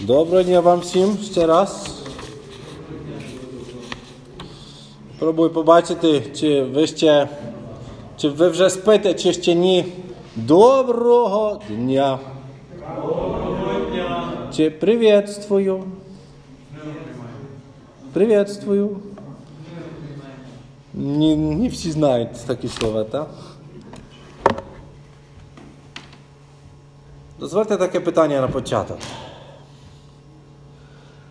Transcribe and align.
Доброго 0.00 0.42
дня 0.42 0.60
вам 0.60 0.80
всім 0.80 1.18
ще 1.22 1.46
раз. 1.46 2.02
Пробую 5.18 5.50
побачити, 5.50 6.22
чи 6.34 6.62
ви 6.62 6.86
ще, 6.86 7.28
чи 8.16 8.28
ви 8.28 8.48
вже 8.48 8.70
спите, 8.70 9.14
чи 9.14 9.32
ще 9.32 9.54
ні. 9.54 9.84
Доброго 10.36 11.60
дня. 11.68 12.18
Доброго 12.96 13.90
дня. 13.90 14.32
Чи 14.56 14.70
приветствую. 14.70 15.84
Приветствую. 18.12 18.96
Не, 20.94 21.36
не 21.36 21.68
всі 21.68 21.90
знають 21.90 22.46
такі 22.46 22.68
слова, 22.68 23.04
так? 23.04 23.28
Дозвольте 27.38 27.76
таке 27.76 28.00
питання 28.00 28.40
на 28.40 28.48
початок. 28.48 28.98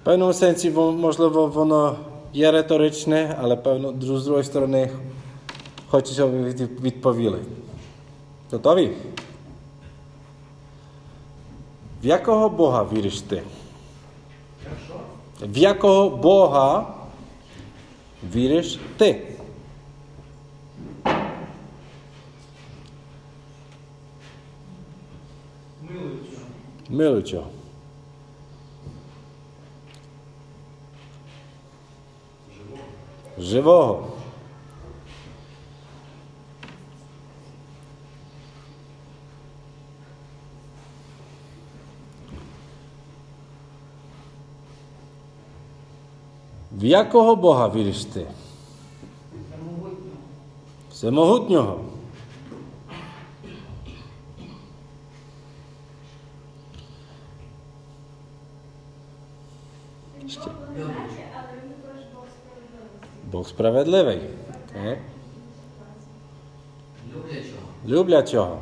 В 0.04 0.06
певному 0.06 0.34
сенсі, 0.34 0.72
можливо, 0.72 1.48
воно 1.48 1.96
є 2.34 2.52
риторичне, 2.52 3.38
але 3.42 3.56
певно, 3.56 3.94
з 4.02 4.24
другої 4.26 4.44
сторони, 4.44 4.90
хочу, 5.88 6.14
щоб 6.14 6.32
ви 6.32 6.44
відповіли. 6.82 7.40
Готові? 8.52 8.92
В 12.04 12.06
якого 12.06 12.50
Бога 12.50 12.84
віриш 12.94 13.22
ти? 13.22 13.44
В 15.42 15.58
якого 15.58 16.10
Бога 16.10 16.94
віриш 18.34 18.80
ти? 18.98 19.28
Милучого. 26.90 27.48
Живого. 33.38 34.14
В 46.72 46.86
якого 46.86 47.36
Бога 47.36 47.70
віриш 47.70 48.06
ти? 48.06 48.28
Всемогутнього. 50.92 51.80
Ще. 60.28 60.42
Бог 63.32 63.43
справедливий. 63.54 64.22
Так. 64.74 64.98
Люблячого. 67.14 67.62
Люблячого. 67.88 68.60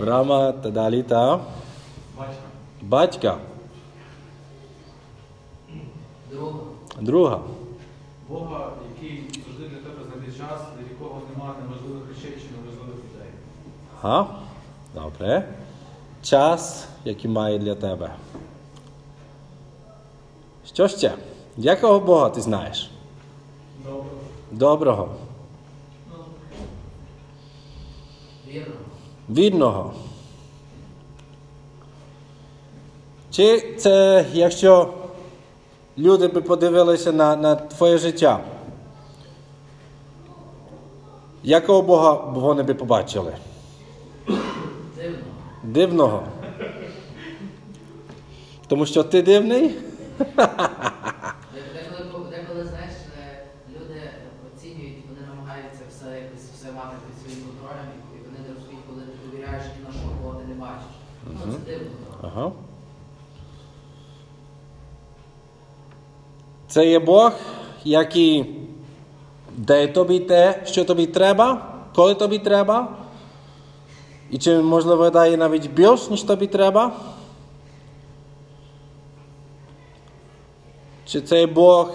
Рама 0.00 0.52
та 0.52 0.70
далі 0.70 1.02
та 1.02 1.40
батька. 2.82 3.36
Друга. 6.30 6.60
Друга. 7.00 7.40
Бога, 8.28 8.72
який 8.94 9.24
завжди 9.46 9.68
для 9.68 9.76
тебе 9.76 10.04
знайде 10.12 10.38
час, 10.38 10.60
для 10.78 10.88
якого 10.90 11.22
немає 11.32 11.54
неможливих 11.62 12.08
речей 12.08 12.38
чи 12.40 12.56
неможливих 12.56 12.96
людей. 12.96 13.28
Ага. 14.02 14.26
Добре. 14.94 15.48
Час, 16.22 16.88
який 17.04 17.30
має 17.30 17.58
для 17.58 17.74
тебе. 17.74 18.10
Що 20.66 20.88
ще? 20.88 21.12
Якого 21.60 22.00
Бога 22.00 22.30
ти 22.30 22.40
знаєш? 22.40 22.90
Добре. 23.84 24.10
Доброго. 24.50 25.08
Вірно. 28.48 28.74
Вірного. 29.30 29.92
Чи 33.30 33.74
це, 33.78 34.26
якщо 34.32 34.94
люди 35.98 36.28
би 36.28 36.40
подивилися 36.40 37.12
на, 37.12 37.36
на 37.36 37.54
твоє 37.54 37.98
життя, 37.98 38.40
якого 41.42 41.82
Бога 41.82 42.12
вони 42.12 42.62
би 42.62 42.74
побачили? 42.74 43.36
Дивно. 44.96 45.18
Дивного. 45.62 46.22
Тому 48.66 48.86
що 48.86 49.02
ти 49.04 49.22
дивний? 49.22 49.74
Деколи, 51.54 52.30
деколи 52.30 52.64
знаєш, 52.64 52.92
е, 53.18 53.46
люди 53.74 54.00
оцінюють, 54.46 55.04
вони 55.08 55.20
намагаються 55.28 55.82
все 55.90 56.06
якось 56.20 56.50
все 56.54 56.72
мати 56.72 56.96
під 57.06 57.22
своїм 57.22 57.40
контролем, 57.48 57.86
і 58.14 58.18
вони 58.26 58.38
не 58.48 58.54
розуміють, 58.54 58.84
коли 58.88 59.02
ти 59.02 59.12
довіряєш 59.26 59.64
ні 59.64 59.84
на 59.86 59.92
що, 59.92 60.08
кого 60.22 60.34
ти 60.34 60.44
не 60.48 60.54
бачиш. 60.54 60.92
Ну, 61.26 61.52
це 61.52 61.58
дивно. 61.72 61.90
трохи. 62.06 62.34
Ага. 62.34 62.52
Це 66.70 66.86
є 66.86 66.98
Бог, 66.98 67.32
який 67.84 68.56
дає 69.56 69.88
тобі 69.88 70.20
те, 70.20 70.62
що 70.66 70.84
тобі 70.84 71.06
треба, 71.06 71.66
коли 71.94 72.14
тобі 72.14 72.38
треба. 72.38 72.88
І 74.30 74.38
чи, 74.38 74.58
можливо, 74.58 75.10
дає 75.10 75.36
навіть 75.36 75.70
більш, 75.70 76.10
ніж 76.10 76.22
тобі 76.22 76.46
треба. 76.46 76.92
Чи 81.06 81.20
цей 81.20 81.46
Бог, 81.46 81.92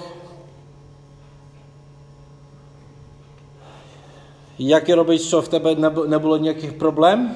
який 4.57 4.95
робить, 4.95 5.21
що 5.21 5.39
в 5.39 5.47
тебе 5.47 5.75
не 6.07 6.19
було 6.19 6.37
ніяких 6.37 6.79
проблем, 6.79 7.31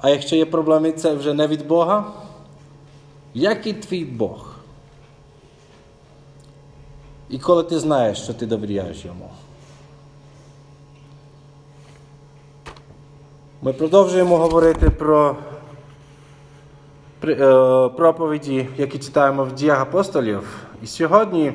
а 0.00 0.10
якщо 0.10 0.36
є 0.36 0.46
проблеми, 0.46 0.92
це 0.92 1.14
вже 1.14 1.34
не 1.34 1.46
від 1.46 1.66
Бога. 1.66 2.04
Який 3.34 3.72
твій 3.72 4.04
Бог? 4.04 4.45
І 7.30 7.38
коли 7.38 7.62
ти 7.62 7.78
знаєш, 7.78 8.22
що 8.22 8.34
ти 8.34 8.46
довіряєш 8.46 9.04
йому. 9.04 9.30
Ми 13.62 13.72
продовжуємо 13.72 14.36
говорити 14.36 14.90
про 14.90 15.36
е, 17.24 17.88
проповіді, 17.96 18.68
які 18.76 18.98
читаємо 18.98 19.44
в 19.44 19.52
діях 19.52 19.80
апостолів. 19.80 20.66
І 20.82 20.86
сьогодні 20.86 21.52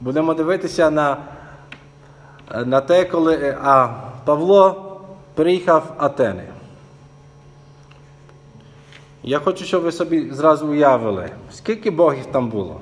будемо 0.00 0.34
дивитися 0.34 0.90
на, 0.90 1.16
на 2.64 2.80
те, 2.80 3.04
коли 3.04 3.36
е, 3.36 3.58
а, 3.62 3.88
Павло 4.24 4.96
приїхав 5.34 5.82
в 5.98 6.04
Атени. 6.04 6.44
Я 9.22 9.38
хочу, 9.38 9.64
щоб 9.64 9.82
ви 9.82 9.92
собі 9.92 10.30
зразу 10.30 10.68
уявили, 10.68 11.30
скільки 11.52 11.90
богів 11.90 12.26
там 12.26 12.48
було. 12.48 12.80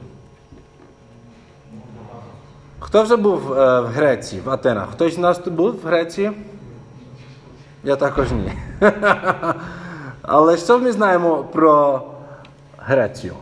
Хто 2.80 3.02
вже 3.02 3.16
був 3.16 3.52
е, 3.52 3.80
в 3.80 3.86
Греції, 3.86 4.42
в 4.42 4.50
Атенах? 4.50 4.90
Хтось 4.90 5.14
з 5.14 5.18
нас 5.18 5.38
тут 5.38 5.54
був 5.54 5.70
в 5.82 5.86
Греції? 5.86 6.32
Я 7.84 7.96
також 7.96 8.32
ні. 8.32 8.52
Але 10.22 10.56
що 10.56 10.78
ми 10.78 10.92
знаємо 10.92 11.44
про 11.44 12.02
Грецію? 12.78 13.34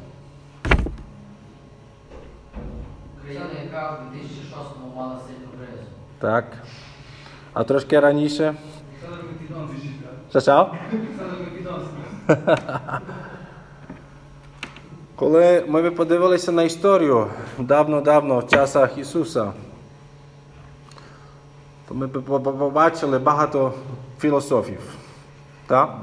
Країна, 3.24 3.46
яка 3.64 3.90
в 3.90 4.16
2006-му 4.16 4.96
мала 4.96 5.18
сильну 5.26 5.48
кризу. 5.58 5.88
Так. 6.18 6.44
А 7.52 7.64
трошки 7.64 8.00
раніше? 8.00 8.54
Що 10.30 10.40
що? 10.40 10.74
Коли 15.16 15.64
ми 15.68 15.90
подивилися 15.90 16.52
на 16.52 16.62
історію 16.62 17.26
давно-давно 17.58 18.38
в 18.38 18.48
часах 18.48 18.98
Ісуса, 18.98 19.52
то 21.88 21.94
ми 21.94 22.08
побачили 22.08 23.18
багато 23.18 23.72
філософів. 24.20 24.80
Так? 25.66 25.96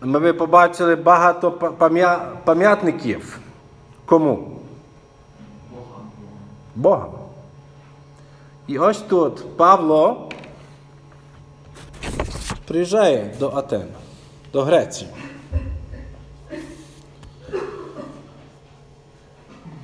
Ми 0.00 0.32
побачили 0.32 0.96
багато 0.96 1.52
пам'ятників. 2.44 3.38
Кому? 4.06 4.60
Бога. 6.74 7.06
І 8.66 8.78
ось 8.78 8.98
тут 8.98 9.56
Павло 9.56 10.28
приїжджає 12.66 13.34
до 13.38 13.50
Атен, 13.50 13.86
до 14.52 14.62
Греції. 14.62 15.10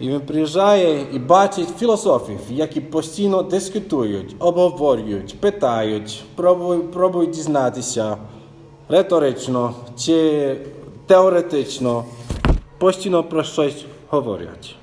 І 0.04 0.08
він 0.08 0.20
приїжджає 0.20 1.06
і 1.12 1.18
бачить 1.18 1.68
філософів, 1.78 2.38
які 2.50 2.80
постійно 2.80 3.42
дискутують, 3.42 4.36
обговорюють, 4.38 5.40
питають, 5.40 6.24
пробують, 6.34 6.92
пробують 6.92 7.30
дізнатися, 7.30 8.16
риторично 8.88 9.74
чи 9.98 10.56
теоретично 11.06 12.04
постійно 12.78 13.24
про 13.24 13.42
щось 13.42 13.84
говорять. 14.08 14.76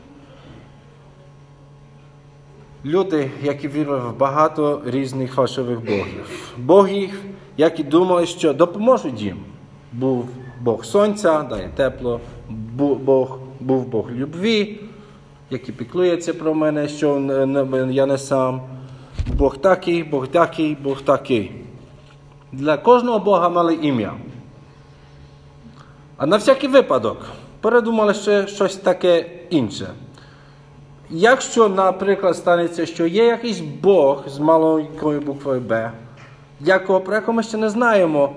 Люди, 2.86 3.32
які 3.44 3.68
вірили 3.68 4.00
в 4.00 4.18
багато 4.18 4.82
різних 4.86 5.34
фальшивих 5.34 5.86
богів. 5.86 6.54
Богів, 6.58 7.24
які 7.58 7.84
думали, 7.84 8.26
що 8.26 8.54
допоможуть 8.54 9.22
їм. 9.22 9.38
Був 9.94 10.30
Бог 10.62 10.86
сонця, 10.86 11.44
дає 11.44 11.70
тепло, 11.76 12.20
Бог, 13.06 13.38
був 13.60 13.88
Бог 13.88 14.12
любві, 14.12 14.80
який 15.52 15.76
піклується 15.76 16.34
про 16.34 16.54
мене, 16.54 16.88
що 16.88 17.20
я 17.90 18.06
не 18.06 18.18
сам. 18.18 18.62
Бог 19.34 19.58
такий, 19.58 20.04
Бог 20.04 20.28
такий, 20.28 20.78
Бог 20.84 21.02
такий. 21.02 21.52
Для 22.52 22.78
кожного 22.78 23.20
Бога 23.20 23.50
мали 23.50 23.76
ім'я. 23.76 24.14
А 26.18 26.26
на 26.26 26.38
всякий 26.38 26.70
випадок 26.70 27.18
передумали 27.62 28.14
ще 28.14 28.48
щось 28.48 28.76
таке 28.76 29.26
інше. 29.50 29.88
Якщо, 31.10 31.70
наприклад, 31.70 32.38
станеться, 32.38 32.86
що 32.86 33.06
є 33.06 33.26
якийсь 33.26 33.60
Бог 33.60 34.24
з 34.28 34.40
маленькою 34.40 35.22
буквою 35.22 35.62
Б, 35.62 35.92
якого, 36.60 37.02
про 37.02 37.16
якого 37.16 37.34
ми 37.34 37.44
ще 37.44 37.58
не 37.58 37.70
знаємо, 37.70 38.34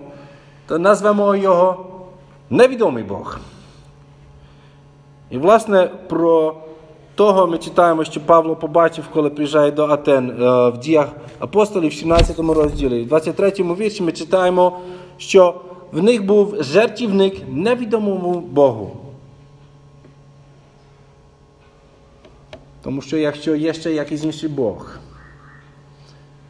то 0.67 0.79
назвемо 0.79 1.37
його 1.37 1.87
невідомий 2.51 3.05
Бог. 3.05 3.39
І, 5.31 5.39
власне, 5.39 5.91
про 6.09 6.57
того 7.15 7.47
ми 7.47 7.59
читаємо, 7.59 8.05
що 8.05 8.21
Павло 8.21 8.57
побачив, 8.57 9.05
коли 9.13 9.31
приїжджає 9.31 9.71
до 9.71 9.85
Атен 9.85 10.31
е, 10.31 10.69
в 10.69 10.79
діях 10.79 11.09
апостолів, 11.39 11.91
в 11.91 11.95
17 11.95 12.39
розділі. 12.39 13.03
В 13.03 13.09
23 13.09 13.51
вірші 13.51 14.03
ми 14.03 14.13
читаємо, 14.13 14.81
що 15.19 15.61
в 15.93 16.03
них 16.03 16.25
був 16.27 16.63
жертівник 16.63 17.37
невідомому 17.49 18.41
Богу. 18.41 18.97
Тому 22.83 23.03
що 23.03 23.17
якщо 23.17 23.55
є 23.57 23.75
ще 23.75 23.93
якийсь 23.93 24.25
інший 24.25 24.49
Бог, 24.49 24.99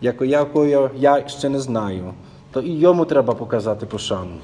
якого 0.00 0.90
я- 0.96 1.28
ще 1.28 1.48
не 1.48 1.60
знаю, 1.60 2.12
то 2.52 2.60
і 2.60 2.70
йому 2.70 3.04
треба 3.04 3.34
показати 3.34 3.86
пошану. 3.86 4.36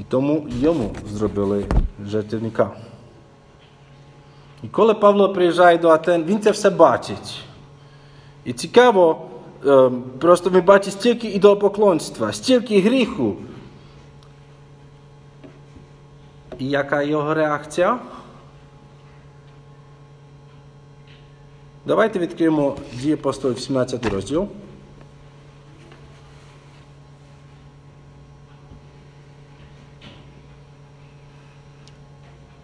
І 0.00 0.02
тому 0.08 0.46
йому 0.60 0.90
зробили 1.12 1.64
жертівника. 2.06 2.70
І 4.62 4.68
коли 4.68 4.94
Павло 4.94 5.32
приїжджає 5.32 5.78
до 5.78 5.88
Атен, 5.88 6.24
він 6.24 6.40
це 6.40 6.50
все 6.50 6.70
бачить. 6.70 7.40
І 8.44 8.52
цікаво, 8.52 9.26
просто 10.18 10.50
він 10.50 10.62
бачить 10.64 10.92
стільки 10.92 11.28
ідолопоклонства, 11.28 12.32
стільки 12.32 12.80
гріху. 12.80 13.36
І 16.58 16.68
яка 16.68 17.02
його 17.02 17.34
реакція? 17.34 17.98
Давайте 21.86 22.18
відкриємо 22.18 22.76
дії 22.92 23.14
апостолів 23.14 23.58
17 23.58 24.06
розділ. 24.06 24.48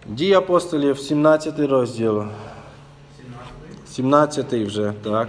Дії 0.08 0.34
апостолів 0.34 0.98
17 0.98 1.58
розділ. 1.58 2.24
17 3.86 4.52
вже, 4.52 4.92
так. 5.02 5.28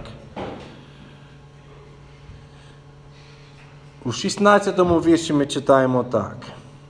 У 4.06 4.12
16 4.12 4.80
вірші 4.80 5.34
ми 5.34 5.46
читаємо 5.46 6.04
так. 6.04 6.38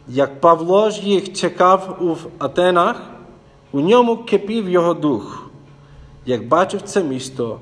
Як 0.08 0.42
Павло 0.42 0.90
ж 0.90 1.02
їх 1.02 1.34
чекав 1.34 1.98
у 2.02 2.16
Атенах, 2.44 3.02
у 3.72 3.80
ньому 3.80 4.18
кипів 4.18 4.70
його 4.70 4.94
дух, 4.94 5.50
як 6.26 6.48
бачив 6.48 6.82
це 6.82 7.04
місто 7.04 7.60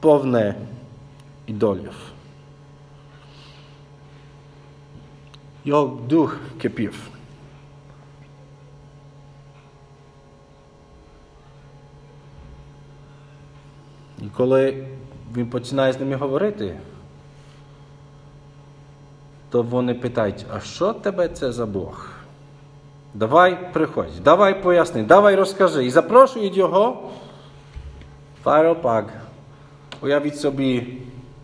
повне 0.00 0.54
ідолів. 1.46 1.94
Його 5.64 5.98
дух 6.08 6.36
кипів. 6.60 7.17
І 14.22 14.26
коли 14.36 14.86
він 15.36 15.46
починає 15.46 15.92
з 15.92 16.00
ними 16.00 16.16
говорити, 16.16 16.74
то 19.50 19.62
вони 19.62 19.94
питають, 19.94 20.46
а 20.56 20.60
що 20.60 20.92
тебе 20.92 21.28
це 21.28 21.52
за 21.52 21.66
Бог? 21.66 22.08
Давай 23.14 23.72
приходь, 23.72 24.22
давай 24.24 24.62
поясни, 24.62 25.02
давай 25.02 25.34
розкажи. 25.34 25.84
І 25.84 25.90
запрошують 25.90 26.56
його 26.56 27.10
в 28.44 28.48
аеропаг. 28.48 29.04
Уявіть 30.02 30.40
собі 30.40 30.98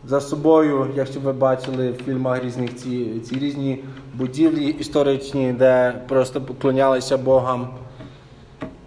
за 0.04 0.20
собою, 0.20 0.90
якщо 0.94 1.20
ви 1.20 1.32
бачили 1.32 1.90
в 1.90 1.96
фільмах 1.96 2.44
різних 2.44 2.76
ці, 2.76 3.20
ці 3.20 3.38
різні 3.38 3.84
будівлі 4.14 4.64
історичні, 4.64 5.52
де 5.52 6.02
просто 6.08 6.40
поклонялися 6.40 7.18
Богам. 7.18 7.68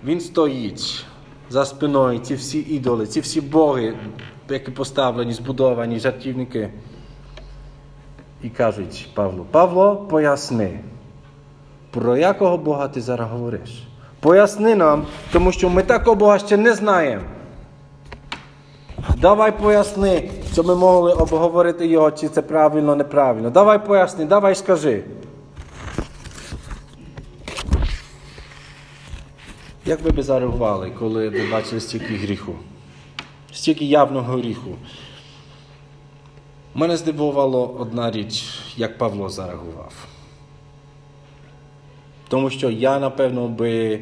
Він 0.04 0.20
стоїть 0.20 1.06
за 1.50 1.66
спиною, 1.66 2.20
ці 2.20 2.36
всі 2.36 2.60
ідоли, 2.60 3.08
ці 3.08 3.20
всі 3.20 3.42
боги, 3.42 3.94
які 4.50 4.72
поставлені, 4.72 5.34
збудовані, 5.34 6.00
жартівники. 6.00 6.70
І 8.44 8.50
кажуть 8.50 9.10
Павлу, 9.14 9.46
Павло, 9.52 9.96
поясни, 9.96 10.80
про 11.92 12.18
якого 12.18 12.58
Бога 12.58 12.88
ти 12.88 13.02
зараз 13.02 13.32
говориш? 13.32 13.88
Поясни 14.20 14.76
нам, 14.76 15.06
тому 15.32 15.52
що 15.52 15.70
ми 15.70 15.84
такого 15.84 16.16
Бога 16.16 16.40
ще 16.40 16.58
не 16.58 16.74
знаємо. 16.74 17.24
Давай 19.22 19.60
поясни, 19.60 20.30
щоб 20.54 20.68
ми 20.68 20.76
могли 20.76 21.14
обговорити 21.14 21.88
його, 21.88 22.12
чи 22.12 22.28
це 22.28 22.42
правильно, 22.42 22.96
неправильно. 22.96 23.50
Давай 23.50 23.86
поясни, 23.86 24.26
давай 24.26 24.56
скажи. 24.56 25.04
Як 29.88 30.02
ви 30.02 30.12
б 30.12 30.22
зареагували, 30.22 30.92
коли 30.92 31.30
ви 31.30 31.52
бачили 31.52 31.82
стільки 31.82 32.16
гріху? 32.16 32.56
Стільки 33.52 33.86
явного 33.86 34.34
гріху? 34.38 34.76
Мене 36.76 36.98
здивувало 36.98 37.76
одна 37.80 38.12
річ, 38.12 38.46
як 38.78 38.98
Павло 38.98 39.30
зареагував. 39.30 39.94
Тому 42.28 42.50
що 42.50 42.70
я, 42.70 43.00
напевно, 43.00 43.48
би 43.48 44.02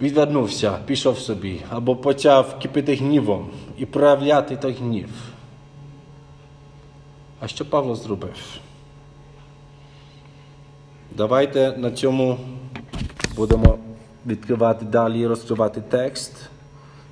відвернувся, 0.00 0.78
пішов 0.86 1.18
собі, 1.18 1.60
або 1.70 1.96
почав 1.96 2.58
кипіти 2.58 2.94
гнівом 2.94 3.50
і 3.78 3.86
проявляти 3.86 4.56
той 4.56 4.72
гнів. 4.72 5.08
А 7.40 7.48
що 7.48 7.70
Павло 7.70 7.94
зробив? 7.94 8.36
Давайте 11.16 11.76
на 11.76 11.90
цьому 11.90 12.38
будемо 13.36 13.78
відкривати 14.26 14.84
далі, 14.84 15.26
розкривати 15.26 15.82
текст 15.88 16.32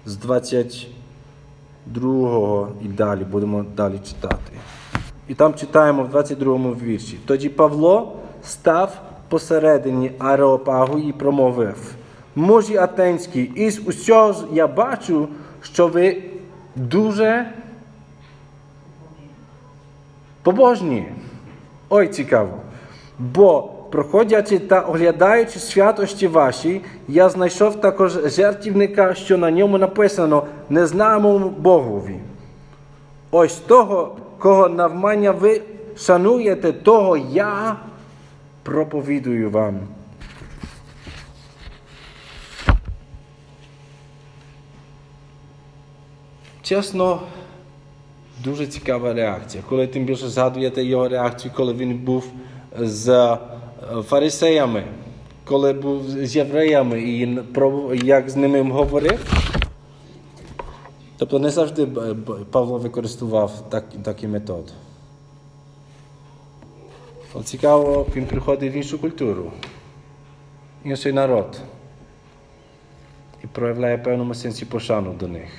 з 0.06 0.16
22 0.16 2.68
і 2.84 2.88
далі 2.88 3.24
будемо 3.24 3.64
далі 3.76 4.00
читати. 4.08 4.52
І 5.28 5.34
там 5.34 5.54
читаємо 5.54 6.02
в 6.02 6.08
22 6.08 6.74
вірші. 6.82 7.18
Тоді 7.26 7.48
Павло 7.48 8.16
став 8.42 9.00
посередині 9.28 10.12
аеропагу 10.18 10.98
і 10.98 11.12
промовив: 11.12 11.94
Мужі 12.34 12.76
атенські, 12.76 13.42
із 13.42 13.88
усього 13.88 14.34
я 14.52 14.66
бачу, 14.66 15.28
що 15.62 15.88
ви 15.88 16.22
дуже 16.76 17.52
побожні. 20.42 21.06
Ой, 21.88 22.08
цікаво. 22.08 22.60
Бо, 23.18 23.70
проходячи 23.90 24.58
та 24.58 24.80
оглядаючи 24.80 25.58
святощі 25.58 26.26
ваші, 26.26 26.80
я 27.08 27.28
знайшов 27.28 27.80
також 27.80 28.12
жертівника, 28.24 29.14
що 29.14 29.38
на 29.38 29.50
ньому 29.50 29.78
написано 29.78 30.46
незнаному 30.68 31.48
Богові. 31.48 32.16
Ось 33.30 33.56
того, 33.56 34.16
кого 34.38 34.68
навмання 34.68 35.30
ви 35.30 35.62
шануєте, 35.96 36.72
того 36.72 37.16
я 37.16 37.76
проповідую 38.62 39.50
вам. 39.50 39.80
Чесно, 46.62 47.20
дуже 48.44 48.66
цікава 48.66 49.12
реакція. 49.12 49.62
Коли 49.68 49.86
тим 49.86 50.04
більше 50.04 50.28
згадуєте 50.28 50.84
його 50.84 51.08
реакцію, 51.08 51.52
коли 51.56 51.74
він 51.74 51.98
був 51.98 52.24
з 52.78 53.36
фарисеями, 54.02 54.84
коли 55.44 55.72
був 55.72 56.08
з 56.08 56.36
євреями 56.36 57.02
і 57.02 57.38
як 58.04 58.30
з 58.30 58.36
ними 58.36 58.62
говорив. 58.62 59.34
Тобто 61.16 61.38
не 61.38 61.50
завжди 61.50 61.86
Павло 62.50 62.78
використовував 62.78 63.70
так, 63.70 63.84
такий 64.02 64.28
метод. 64.28 64.72
Але 67.34 67.44
цікаво, 67.44 68.06
він 68.16 68.26
приходить 68.26 68.74
в 68.74 68.76
іншу 68.76 68.98
культуру, 68.98 69.52
інший 70.84 71.12
народ 71.12 71.60
і 73.44 73.46
проявляє 73.46 73.96
в 73.96 74.02
певному 74.02 74.34
сенсі 74.34 74.64
пошану 74.64 75.12
до 75.12 75.28
них, 75.28 75.50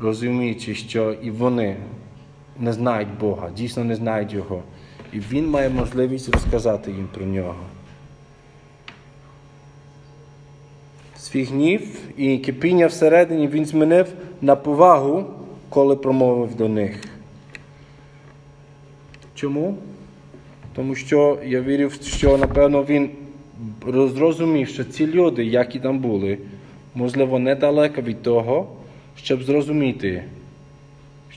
розуміючи, 0.00 0.74
що 0.74 1.12
і 1.12 1.30
вони 1.30 1.76
не 2.58 2.72
знають 2.72 3.18
Бога, 3.20 3.50
дійсно 3.56 3.84
не 3.84 3.94
знають 3.94 4.32
Його. 4.32 4.62
І 5.12 5.18
він 5.18 5.50
має 5.50 5.68
можливість 5.68 6.28
розказати 6.28 6.90
їм 6.90 7.08
про 7.14 7.26
нього. 7.26 7.56
Свій 11.16 11.44
гнів 11.44 11.98
і 12.16 12.38
кипіння 12.38 12.86
всередині 12.86 13.48
він 13.48 13.66
змінив 13.66 14.12
на 14.40 14.56
повагу, 14.56 15.24
коли 15.68 15.96
промовив 15.96 16.54
до 16.54 16.68
них. 16.68 17.04
Чому? 19.34 19.76
Тому 20.74 20.94
що 20.94 21.38
я 21.46 21.60
вірив, 21.60 21.92
що 22.02 22.38
напевно 22.38 22.84
він 22.84 23.10
зрозумів, 23.86 24.68
що 24.68 24.84
ці 24.84 25.06
люди, 25.06 25.44
які 25.44 25.80
там 25.80 25.98
були, 25.98 26.38
можливо, 26.94 27.38
недалеко 27.38 28.02
від 28.02 28.22
того, 28.22 28.68
щоб 29.16 29.42
зрозуміти, 29.42 30.24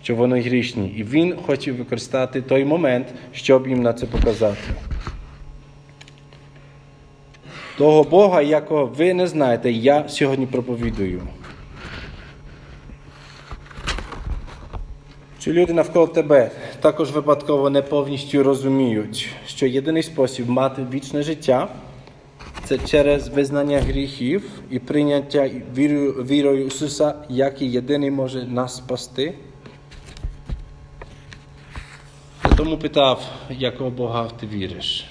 що 0.06 0.16
вони 0.16 0.42
грішні. 0.42 0.88
І 0.88 1.04
він 1.04 1.36
хотів 1.46 1.78
використати 1.78 2.42
той 2.42 2.66
момент, 2.66 3.08
щоб 3.32 3.68
їм 3.68 3.82
на 3.82 3.94
це 3.94 4.06
показати. 4.06 4.58
Того 7.78 8.04
Бога, 8.04 8.42
якого 8.42 8.86
ви 8.86 9.14
не 9.14 9.28
знаєте, 9.28 9.72
я 9.72 10.10
сьогодні 10.10 10.46
проповідую. 10.46 11.22
Чи 15.40 15.54
люди 15.54 15.74
навколо 15.74 16.08
тебе 16.08 16.52
також 16.82 17.12
випадково 17.12 17.70
не 17.70 17.82
повністю 17.82 18.44
розуміють, 18.44 19.30
що 19.48 19.68
єдиний 19.68 20.04
спосіб 20.04 20.50
мати 20.50 20.86
вічне 20.94 21.24
життя 21.24 21.68
це 22.66 22.78
через 22.78 23.28
визнання 23.28 23.80
гріхів 23.80 24.44
і 24.70 24.80
прийняття 24.80 25.50
вірою 26.28 26.66
Ісуса, 26.68 27.14
який 27.30 27.72
єдиний 27.72 28.12
може 28.12 28.44
нас 28.44 28.78
спасти? 28.78 29.24
Я 29.24 29.34
тому 32.58 32.78
питав, 32.78 33.22
якого 33.50 33.90
Бога 33.90 34.30
ти 34.40 34.48
віриш. 34.48 35.06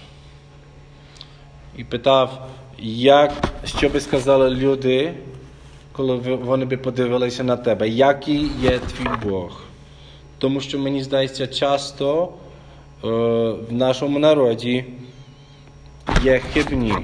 І 1.76 1.84
питав, 1.84 2.48
як, 2.78 3.32
що 3.64 3.88
би 3.88 4.00
сказали 4.00 4.50
люди, 4.50 5.14
коли 5.92 6.16
вони 6.16 6.64
би 6.64 6.76
подивилися 6.76 7.44
на 7.44 7.56
тебе, 7.56 7.88
який 7.88 8.50
є 8.62 8.78
твій 8.78 9.28
Бог. 9.28 9.62
Тому 10.38 10.60
що 10.60 10.78
мені 10.78 11.02
здається, 11.02 11.46
часто 11.46 12.24
е, 12.24 12.28
в 13.68 13.72
нашому 13.72 14.18
народі 14.18 14.84
є 16.22 16.38
хибні 16.38 16.94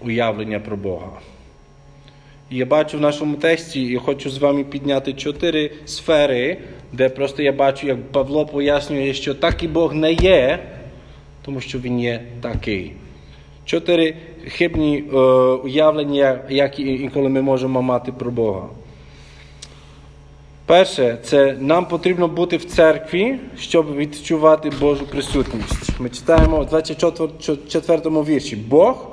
уявлення 0.00 0.60
про 0.60 0.76
Бога. 0.76 1.20
І 2.50 2.56
я 2.56 2.66
бачу 2.66 2.98
в 2.98 3.00
нашому 3.00 3.36
тексті 3.36 3.82
і 3.82 3.96
хочу 3.96 4.30
з 4.30 4.38
вами 4.38 4.64
підняти 4.64 5.12
чотири 5.12 5.70
сфери, 5.84 6.58
де 6.92 7.08
просто 7.08 7.42
я 7.42 7.52
бачу, 7.52 7.86
як 7.86 8.12
Павло 8.12 8.46
пояснює, 8.46 9.14
що 9.14 9.34
такий 9.34 9.68
Бог 9.68 9.94
не 9.94 10.12
є, 10.12 10.58
тому 11.44 11.60
що 11.60 11.78
Він 11.78 12.00
є 12.00 12.22
такий. 12.40 12.92
Чотири 13.64 14.14
хибні 14.48 15.04
е, 15.12 15.16
уявлення, 15.64 16.40
які 16.48 16.82
інколи 16.82 17.28
ми 17.28 17.42
можемо 17.42 17.82
мати 17.82 18.12
про 18.12 18.30
Бога. 18.30 18.68
Перше, 20.66 21.18
це 21.24 21.56
нам 21.60 21.86
потрібно 21.86 22.28
бути 22.28 22.56
в 22.56 22.64
церкві, 22.64 23.38
щоб 23.58 23.96
відчувати 23.96 24.72
Божу 24.80 25.06
присутність. 25.06 26.00
Ми 26.00 26.08
читаємо 26.08 26.60
у 26.60 26.64
24 26.64 28.00
вірші. 28.04 28.56
Бог, 28.56 29.06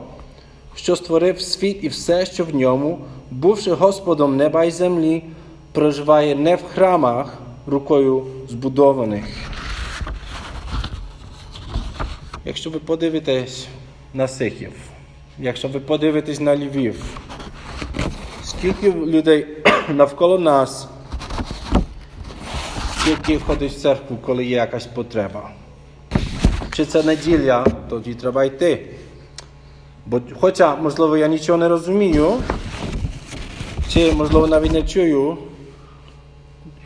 що 0.76 0.96
створив 0.96 1.42
світ 1.42 1.78
і 1.82 1.88
все, 1.88 2.26
що 2.26 2.44
в 2.44 2.56
ньому, 2.56 3.00
бувши 3.32 3.72
Господом 3.72 4.38
неба 4.38 4.66
й 4.66 4.72
землі, 4.72 5.24
проживає 5.72 6.36
не 6.36 6.56
в 6.56 6.64
храмах 6.64 7.38
рукою 7.70 8.26
збудованих. 8.50 9.26
Якщо 12.46 12.70
ви 12.70 12.80
подивитесь 12.80 13.68
на 14.14 14.28
Сихів, 14.28 14.72
якщо 15.40 15.68
ви 15.68 15.80
подивитесь 15.80 16.40
на 16.40 16.56
Львів, 16.56 17.04
скільки 18.44 18.92
людей 18.92 19.48
навколо 19.90 20.40
нас, 20.40 20.88
скільки 23.02 23.40
ходить 23.40 23.72
в 23.72 23.82
церкву, 23.82 24.18
коли 24.26 24.46
є 24.46 24.56
якась 24.56 24.86
потреба. 24.86 25.50
Чи 26.74 26.86
це 26.86 27.04
неділя, 27.04 27.66
тоді 27.90 28.14
треба 28.14 28.44
йти. 28.44 28.86
Бо, 30.06 30.22
Хоча, 30.40 30.76
можливо, 30.76 31.18
я 31.18 31.28
нічого 31.28 31.58
не 31.58 31.68
розумію, 31.68 32.34
чи, 33.90 34.12
можливо, 34.12 34.48
навіть 34.48 34.72
не 34.72 34.84
чую, 34.84 35.38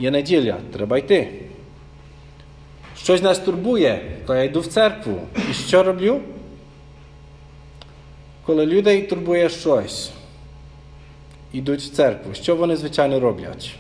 є 0.03 0.11
неділя, 0.11 0.57
треба 0.73 0.97
йти. 0.97 1.29
Щось 2.97 3.21
нас 3.21 3.39
турбує, 3.39 4.17
то 4.27 4.35
я 4.35 4.43
йду 4.43 4.59
в 4.59 4.67
церкву. 4.67 5.21
І 5.49 5.53
що 5.53 5.83
роблю? 5.83 6.21
Коли 8.45 8.65
людей 8.65 9.01
турбує 9.01 9.49
щось, 9.49 10.11
йдуть 11.53 11.81
в 11.81 11.89
церкву, 11.91 12.33
що 12.33 12.55
вони, 12.55 12.75
звичайно, 12.77 13.19
роблять? 13.19 13.75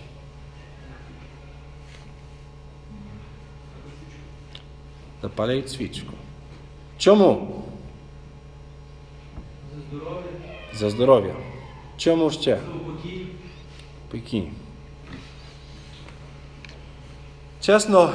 Запалюють 5.21 5.69
свічку. 5.69 6.13
Чому? 6.97 7.63
За 9.73 9.79
здоров'я, 9.89 10.23
За 10.73 10.89
здоров'я. 10.89 11.35
Чому 11.97 12.31
ще? 12.31 12.59
спокій. 14.09 14.43
Чесно, 17.65 18.11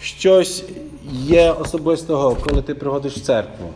щось 0.00 0.64
є 1.12 1.52
особистого, 1.52 2.36
коли 2.36 2.62
ти 2.62 2.74
приходиш 2.74 3.16
в 3.16 3.20
церкву. 3.20 3.70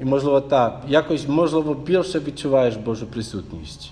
І, 0.00 0.04
можливо, 0.04 0.40
так, 0.40 0.82
якось, 0.88 1.28
можливо, 1.28 1.74
більше 1.74 2.20
відчуваєш 2.20 2.76
Божу 2.76 3.06
присутність. 3.06 3.90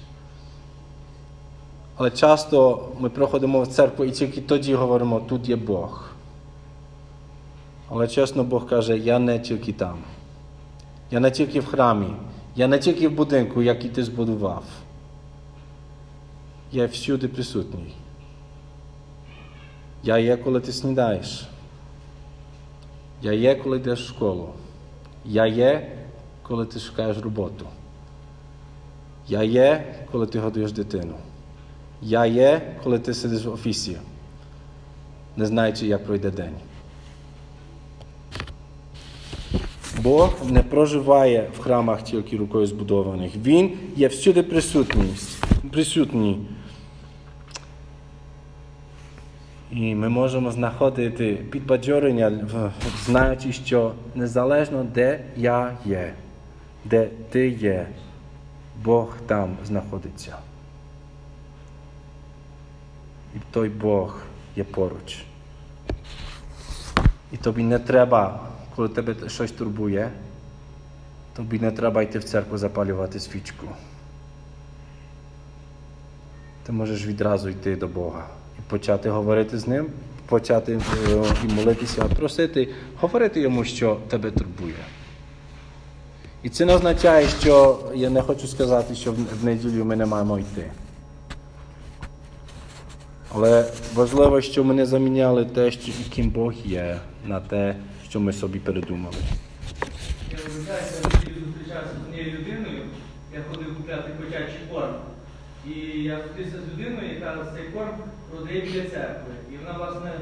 Але 1.97 2.11
часто 2.11 2.89
ми 2.99 3.11
приходимо 3.11 3.63
в 3.63 3.67
церкву 3.67 4.05
і 4.05 4.11
тільки 4.11 4.41
тоді 4.41 4.75
говоримо, 4.75 5.21
тут 5.21 5.49
є 5.49 5.57
Бог. 5.57 6.11
Але 7.89 8.09
чесно, 8.09 8.45
Бог 8.45 8.69
каже, 8.69 8.99
я 8.99 9.19
не 9.19 9.39
тільки 9.39 9.73
там. 9.73 9.99
Я 11.11 11.21
не 11.21 11.31
тільки 11.31 11.61
в 11.61 11.67
храмі, 11.67 12.09
я 12.57 12.69
не 12.69 12.79
тільки 12.79 13.09
в 13.09 13.13
будинку, 13.13 13.63
який 13.63 13.91
ти 13.91 14.05
збудував. 14.05 14.63
Я 16.73 16.87
всюди 16.87 17.29
присутній. 17.29 17.95
Я 20.03 20.19
є, 20.19 20.37
коли 20.37 20.61
ти 20.61 20.73
снідаєш. 20.73 21.49
Я 23.23 23.33
є, 23.33 23.55
коли 23.55 23.77
йдеш 23.77 24.01
в 24.01 24.09
школу. 24.09 24.49
Я 25.25 25.47
є, 25.47 25.93
коли 26.43 26.67
ти 26.67 26.81
шукаєш 26.81 27.19
роботу. 27.19 27.67
Я 29.29 29.43
є, 29.43 29.95
коли 30.13 30.27
ти 30.27 30.39
годуєш 30.39 30.73
дитину. 30.73 31.15
Я 32.03 32.27
є, 32.27 32.77
коли 32.83 32.99
ти 32.99 33.15
сидиш 33.15 33.45
в 33.45 33.53
офісі, 33.53 33.97
не 35.37 35.47
знаючи, 35.47 35.87
як 35.87 36.05
пройде 36.05 36.31
день. 36.31 36.55
Бог 40.03 40.35
не 40.51 40.63
проживає 40.63 41.51
в 41.59 41.61
храмах 41.61 42.03
тільки 42.03 42.37
рукою 42.37 42.67
збудованих. 42.67 43.37
Він 43.37 43.79
є 43.97 44.09
всюди 44.09 44.43
присутній. 44.43 46.37
І 49.71 49.95
ми 49.95 50.09
можемо 50.09 50.51
знаходити 50.51 51.33
підбадьорення, 51.35 52.49
знаючи, 53.05 53.53
що 53.53 53.95
незалежно 54.15 54.85
де 54.85 55.25
я 55.37 55.77
є, 55.85 56.15
де 56.85 57.09
ти 57.31 57.49
є, 57.49 57.87
Бог 58.85 59.17
там 59.27 59.57
знаходиться. 59.65 60.37
І 63.35 63.39
той 63.51 63.69
Бог 63.69 64.21
є 64.57 64.65
поруч. 64.65 65.25
І 67.33 67.37
тобі 67.37 67.63
не 67.63 67.79
треба, 67.79 68.41
коли 68.77 68.89
тебе 68.89 69.29
щось 69.29 69.53
турбує, 69.53 70.11
тобі 71.37 71.59
не 71.59 71.71
треба 71.71 72.03
йти 72.03 72.19
в 72.19 72.25
церкву 72.25 72.59
запалювати 72.59 73.21
свічку. 73.21 73.67
Ти 76.63 76.73
можеш 76.73 77.07
відразу 77.07 77.49
йти 77.49 77.77
до 77.77 77.89
Бога 77.89 78.27
почати 78.71 79.11
говорити 79.11 79.59
з 79.59 79.67
ним, 79.67 79.87
почати 80.27 80.73
е, 80.73 80.81
і 81.45 81.53
молитися, 81.53 82.05
просити, 82.05 82.69
говорити 83.01 83.41
йому, 83.41 83.65
що 83.65 83.99
тебе 84.09 84.31
турбує. 84.31 84.75
І 86.43 86.49
це 86.49 86.65
не 86.65 86.75
означає, 86.75 87.29
що 87.29 87.79
я 87.95 88.11
не 88.11 88.23
хочу 88.23 88.47
сказати, 88.47 88.95
що 88.95 89.13
в 89.13 89.45
неділю 89.45 89.85
ми 89.85 89.97
не 89.97 90.07
маємо 90.07 90.39
йти. 90.39 90.71
Але 93.35 93.65
важливо, 93.95 94.41
що 94.41 94.65
ми 94.65 94.75
не 94.75 94.87
заміняли 94.87 95.45
те, 95.45 95.71
що 95.71 95.93
яким 96.05 96.31
Бог 96.31 96.53
є, 96.65 96.97
на 97.27 97.41
те, 97.41 97.77
що 98.09 98.21
ми 98.21 98.33
собі 98.33 98.59
передумали. 98.59 99.17
Я 100.33 100.39
я 100.69 101.11
хотів 101.11 101.35
зустрічався 101.47 101.91
з 102.03 102.09
однією 102.09 102.39
людиною, 102.39 102.83
я 103.35 103.41
ходив 103.51 103.77
купляти 103.77 104.11
котячий 104.21 104.61
корм. 104.73 104.95
І 105.67 106.03
я 106.03 106.23
зустрівся 106.23 106.57
з 106.61 106.73
людиною, 106.73 107.15
яка 107.15 107.47
цей 107.55 107.65
корм 107.65 107.95
продає 108.31 108.61
біля 108.61 108.83
церкви. 108.83 109.33
І 109.53 109.57
вона, 109.57 109.79
власне, 109.79 110.13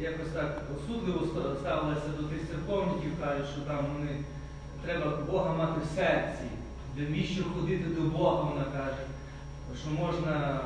якось 0.00 0.32
так 0.34 0.62
осудливо 0.76 1.26
ставилася 1.60 2.08
до 2.20 2.22
тих 2.22 2.40
церковників, 2.50 3.10
каже, 3.20 3.44
що 3.52 3.60
там 3.60 3.78
вони 3.98 4.10
треба 4.84 5.16
Бога 5.30 5.54
мати 5.54 5.80
в 5.84 5.96
серці. 5.96 6.46
Навіщо 6.96 7.44
ходити 7.44 7.84
до 7.84 8.00
Бога, 8.00 8.42
вона 8.42 8.64
каже, 8.64 9.02
що 9.80 9.90
можна 9.90 10.60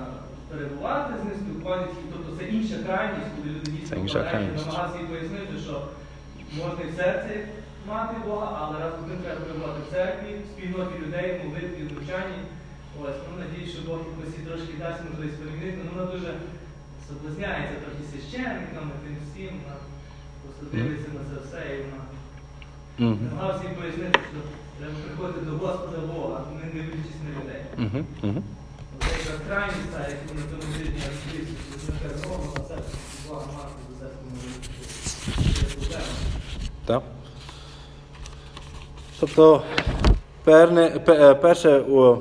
перебувати 0.51 1.13
з 1.23 1.25
ним, 1.25 1.35
спілкуватися. 1.41 2.01
Тобто 2.13 2.37
це 2.37 2.49
інша 2.49 2.77
крайність, 2.87 3.31
коли 3.37 3.55
люди 3.55 3.71
дійсно 3.71 4.23
крайність. 4.31 4.67
намагався 4.67 4.99
пояснити, 4.99 5.55
що 5.65 5.83
можна 6.59 6.85
і 6.85 6.91
в 6.91 6.97
серці 6.97 7.35
мати 7.89 8.17
Бога, 8.27 8.59
але 8.61 8.79
раз 8.85 8.93
один 9.05 9.19
треба 9.19 9.41
перебувати 9.41 9.81
в 9.89 9.93
церкві, 9.93 10.31
в 10.35 10.47
спільноті 10.53 10.99
людей, 10.99 11.41
молитві, 11.45 11.91
навчанні. 11.95 12.39
Ось, 13.03 13.21
ну 13.31 13.33
надіюсь, 13.43 13.73
що 13.75 13.81
Бог 13.89 13.99
якось 14.13 14.35
і 14.39 14.47
трошки 14.47 14.73
дасть 14.83 15.03
можливість 15.11 15.39
перемінити. 15.41 15.79
Ну, 15.85 15.91
вона 15.95 16.07
дуже 16.13 16.31
соблазняється 17.09 17.75
трохи 17.83 18.03
священниками, 18.11 18.93
тим 19.03 19.17
всім. 19.25 19.53
Вона 19.63 19.77
просто 20.43 20.63
дивиться 20.77 21.09
на 21.17 21.23
це 21.29 21.35
все 21.45 21.61
і 21.77 21.83
вона 21.87 22.03
Мгм. 22.99 23.19
намагався 23.29 23.69
їй 23.69 23.75
пояснити, 23.81 24.19
що 24.31 24.39
треба 24.79 24.95
приходити 25.05 25.41
до 25.47 25.53
Господа 25.63 25.99
Бога, 26.13 26.39
не 26.61 26.67
дивлячись 26.73 27.21
на 27.25 27.31
людей. 27.37 27.63
Оце 28.99 29.11
якраз 29.19 29.41
крайність, 29.49 29.91
та, 29.93 30.01
яку 30.15 30.31
на 30.39 30.43
цьому 30.51 30.73
тижні 30.79 31.01
я 31.05 31.09
розповів, 31.13 31.47
що 31.83 31.93
ми 31.93 31.99
кажемо, 32.03 32.35
«О, 32.35 32.59
на 32.59 32.65
це 32.69 32.75
Бога 33.29 33.47
мати 33.57 33.75
до 33.89 33.93
церкви 34.01 34.23
може 34.31 34.49
бути. 34.59 35.97
Так? 36.87 37.03
Тобто, 39.21 39.63
перше 41.41 41.71
е, 41.71 42.15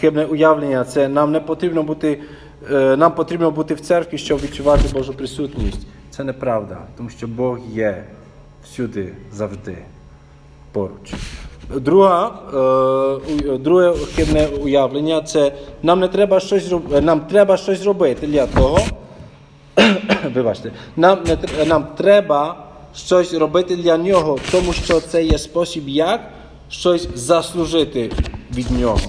хибне 0.00 0.24
уявлення 0.24 0.84
це 0.84 1.08
нам 1.08 1.32
не 1.32 1.40
потрібно 1.40 1.82
бути, 1.82 2.20
е, 2.72 2.96
нам 2.96 3.14
потрібно 3.14 3.50
бути 3.50 3.74
в 3.74 3.80
церкві, 3.80 4.18
щоб 4.18 4.40
відчувати 4.40 4.82
Божу 4.92 5.12
присутність. 5.12 5.86
Це 6.10 6.24
неправда, 6.24 6.78
тому 6.96 7.10
що 7.10 7.26
Бог 7.26 7.58
є 7.72 8.04
всюди, 8.64 9.12
завжди, 9.32 9.78
поруч. 10.72 11.14
Друга, 11.74 12.32
е, 13.44 13.58
друге 13.58 13.94
хибне 14.14 14.46
уявлення 14.62 15.22
це 15.22 15.52
нам 15.82 16.00
не 16.00 16.08
треба 16.08 16.40
щось 16.40 16.72
нам 17.02 17.20
треба 17.20 17.56
щось 17.56 17.84
робити 17.84 18.26
для 18.26 18.46
того, 18.46 18.78
Вибачте, 20.34 20.72
нам, 20.96 21.18
не, 21.26 21.64
нам 21.64 21.86
треба 21.96 22.56
щось 22.94 23.34
робити 23.34 23.76
для 23.76 23.96
нього, 23.96 24.38
тому 24.50 24.72
що 24.72 25.00
це 25.00 25.24
є 25.24 25.38
спосіб, 25.38 25.88
як 25.88 26.20
щось 26.70 27.08
заслужити 27.14 28.12
від 28.54 28.70
нього. 28.70 29.00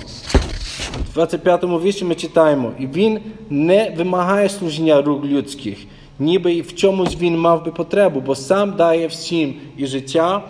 В 1.12 1.14
25 1.14 1.64
му 1.64 1.80
вірші 1.80 2.06
ми 2.06 2.16
читаємо, 2.16 2.72
і 2.80 2.88
він 2.88 3.20
не 3.50 3.94
вимагає 3.98 4.50
служіння 4.50 5.02
рук 5.02 5.26
людських, 5.26 5.78
ніби 6.20 6.62
в 6.62 6.76
чомусь 6.76 7.16
він 7.16 7.40
мав 7.40 7.66
би 7.66 7.72
потребу, 7.72 8.22
бо 8.22 8.36
сам 8.36 8.76
дає 8.76 9.08
всім 9.08 9.56
і 9.78 9.88
життя, 9.88 10.44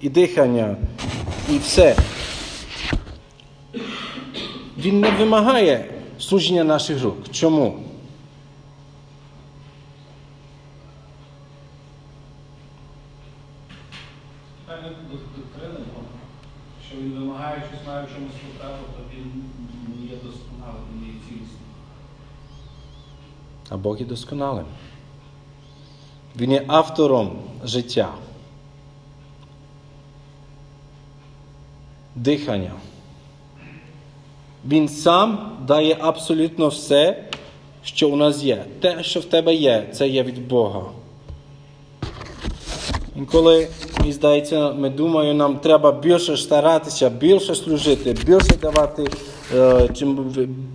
і 0.00 0.08
дихання, 0.08 0.76
і 1.50 1.58
все. 1.58 1.96
Він 4.78 5.00
не 5.00 5.10
вимагає 5.10 5.84
служіння 6.18 6.64
наших 6.64 7.02
рук. 7.02 7.16
Чому? 7.32 7.78
Питання 14.66 14.96
до 15.10 15.16
доктрини, 15.16 15.86
бо 15.94 16.00
що 16.88 16.96
він 16.96 17.30
в 18.02 18.14
чомусь 18.14 18.32
потребу, 18.32 18.84
то 18.96 19.02
він 19.14 19.44
є 20.10 20.16
досконалим, 20.16 20.84
не 21.00 21.06
є 21.06 21.12
цілісним. 21.28 21.60
А 23.68 23.76
Бог 23.76 24.00
є 24.00 24.06
досконалим. 24.06 24.66
Він 26.36 26.52
є 26.52 26.64
автором 26.66 27.38
життя. 27.64 28.14
Дихання. 32.14 32.72
Він 34.64 34.88
сам 34.88 35.56
дає 35.66 35.96
абсолютно 36.00 36.68
все, 36.68 37.24
що 37.82 38.10
у 38.10 38.16
нас 38.16 38.42
є. 38.42 38.64
Те, 38.80 39.02
що 39.02 39.20
в 39.20 39.24
тебе 39.24 39.54
є, 39.54 39.88
це 39.92 40.08
є 40.08 40.22
від 40.22 40.48
Бога. 40.48 40.82
Інколи, 43.16 43.68
мені 43.98 44.12
здається, 44.12 44.72
ми 44.72 44.90
думаємо, 44.90 45.38
нам 45.38 45.58
треба 45.58 45.92
більше 45.92 46.36
старатися, 46.36 47.10
більше 47.10 47.54
служити, 47.54 48.16
більше 48.26 48.56
давати 48.62 49.04
е, 49.54 49.88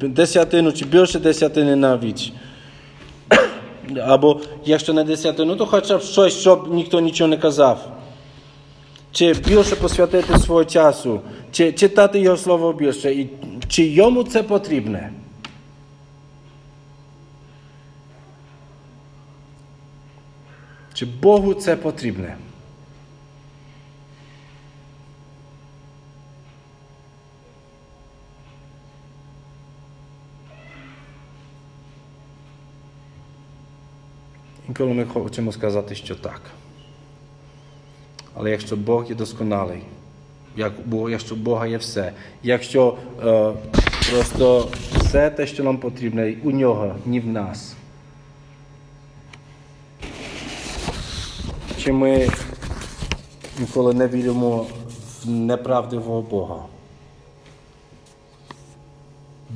десятину 0.01 0.71
чи 0.71 0.85
більше 0.85 1.19
десятини 1.19 1.75
навіть. 1.75 2.33
Або 4.01 4.39
якщо 4.65 4.93
не 4.93 5.03
десятину, 5.03 5.55
то 5.55 5.65
хоча 5.65 5.97
б 5.97 6.01
щось, 6.01 6.39
щоб 6.39 6.73
ніхто 6.73 6.99
нічого 6.99 7.27
не 7.27 7.37
казав. 7.37 7.91
Чи 9.11 9.33
більше 9.33 9.75
посвятити 9.75 10.39
свого 10.39 10.65
часу, 10.65 11.21
чи 11.51 11.71
читати 11.71 12.19
його 12.19 12.37
слово 12.37 12.73
більше, 12.73 13.11
і 13.11 13.29
чи 13.67 13.83
йому 13.83 14.23
це 14.23 14.43
потрібне? 14.43 15.11
Чи 20.99 21.05
Богу 21.05 21.53
це 21.53 21.75
потрібне? 21.75 22.37
Інколи 34.67 34.93
ми 34.93 35.05
хочемо 35.05 35.51
сказати, 35.51 35.95
що 35.95 36.15
так. 36.15 36.41
Але 38.33 38.51
якщо 38.51 38.77
Бог 38.77 39.09
є 39.09 39.15
досконалий, 39.15 39.81
якщо 41.09 41.35
Бога 41.35 41.67
є 41.67 41.77
все, 41.77 42.11
якщо 42.43 42.97
е, 43.23 43.53
просто 44.11 44.69
все 44.95 45.29
те, 45.29 45.47
що 45.47 45.63
нам 45.63 45.77
потрібно, 45.77 46.33
у 46.43 46.51
нього, 46.51 46.95
ні 47.05 47.19
в 47.19 47.27
нас. 47.27 47.75
Чи 51.79 51.91
ми 51.91 52.29
ніколи 53.59 53.93
не 53.93 54.07
віримо 54.07 54.65
в 55.23 55.29
неправдивого 55.29 56.21
Бога? 56.21 56.65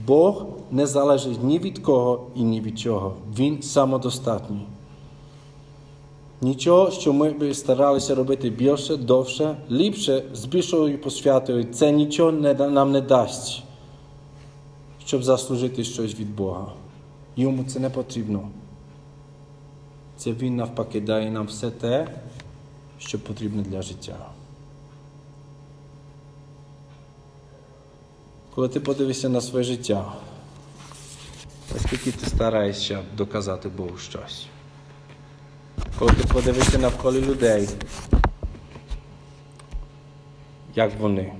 Бог 0.07 0.45
не 0.71 0.87
залежить 0.87 1.43
ні 1.43 1.59
від 1.59 1.79
кого 1.79 2.27
і 2.35 2.43
ні 2.43 2.61
від 2.61 2.79
чого. 2.79 3.13
Він 3.37 3.61
самодостатній. 3.61 4.65
Нічого, 6.41 6.91
що 6.91 7.13
ми 7.13 7.29
би 7.29 7.53
старалися 7.53 8.15
робити 8.15 8.49
більше, 8.49 8.95
довше, 8.97 9.57
ліпше, 9.71 10.23
з 10.33 10.45
більшою 10.45 11.01
посвятою, 11.01 11.63
це 11.63 11.91
нічого 11.91 12.31
не, 12.31 12.53
нам 12.53 12.91
не 12.91 13.01
дасть, 13.01 13.63
щоб 15.05 15.23
заслужити 15.23 15.83
щось 15.83 16.19
від 16.19 16.35
Бога. 16.35 16.65
Йому 17.35 17.63
це 17.63 17.79
не 17.79 17.89
потрібно. 17.89 18.49
Це 20.23 20.31
Він 20.31 20.55
навпаки 20.55 21.01
дає 21.01 21.31
нам 21.31 21.45
все 21.45 21.71
те, 21.71 22.07
що 22.99 23.19
потрібно 23.19 23.61
для 23.61 23.81
життя. 23.81 24.29
Коли 28.55 28.69
ти 28.69 28.79
подивишся 28.79 29.29
на 29.29 29.41
своє 29.41 29.63
життя, 29.63 30.13
наскільки 31.73 32.11
ти 32.11 32.25
стараєшся 32.25 33.03
доказати 33.17 33.69
Богу 33.69 33.97
щось. 33.97 34.47
Коли 35.99 36.11
ти 36.11 36.27
подивишся 36.27 36.77
навколо 36.77 37.19
людей, 37.19 37.69
як 40.75 40.99
вони, 40.99 41.33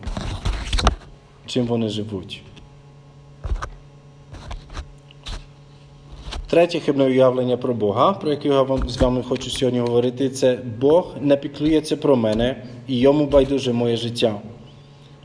чим 1.45 1.65
вони 1.65 1.89
живуть. 1.89 2.43
Третє 6.53 6.79
хибне 6.79 7.03
уявлення 7.03 7.57
про 7.57 7.73
Бога, 7.73 8.13
про 8.13 8.29
яке 8.29 8.47
я 8.47 8.61
вам 8.61 8.89
з 8.89 8.97
вами 8.97 9.23
хочу 9.23 9.49
сьогодні 9.49 9.79
говорити, 9.79 10.29
це 10.29 10.59
Бог 10.79 11.15
не 11.21 11.37
піклується 11.37 11.97
про 11.97 12.15
мене 12.15 12.63
і 12.87 12.99
йому 12.99 13.25
байдуже 13.25 13.73
моє 13.73 13.97
життя. 13.97 14.41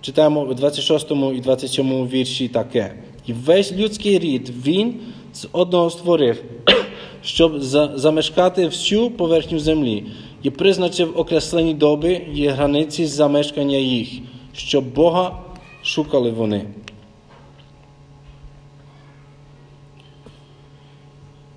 Читаємо 0.01 0.41
у 0.41 0.55
26 0.55 1.11
і 1.11 1.41
27 1.41 2.09
вірші 2.09 2.49
таке. 2.49 2.93
І 3.27 3.33
весь 3.33 3.73
людський 3.73 4.19
рід 4.19 4.53
він 4.67 4.95
з 5.35 5.49
одного 5.53 5.91
створив, 5.91 6.45
щоб 7.23 7.61
замешкати 7.95 8.67
всю 8.67 9.11
поверхню 9.11 9.59
землі, 9.59 10.05
і 10.43 10.51
призначив 10.51 11.19
окреслені 11.19 11.75
доби 11.75 12.21
і 12.35 12.47
границі 12.47 13.07
замешкання 13.07 13.77
їх, 13.77 14.09
щоб 14.53 14.95
Бога 14.95 15.39
шукали 15.83 16.31
вони. 16.31 16.65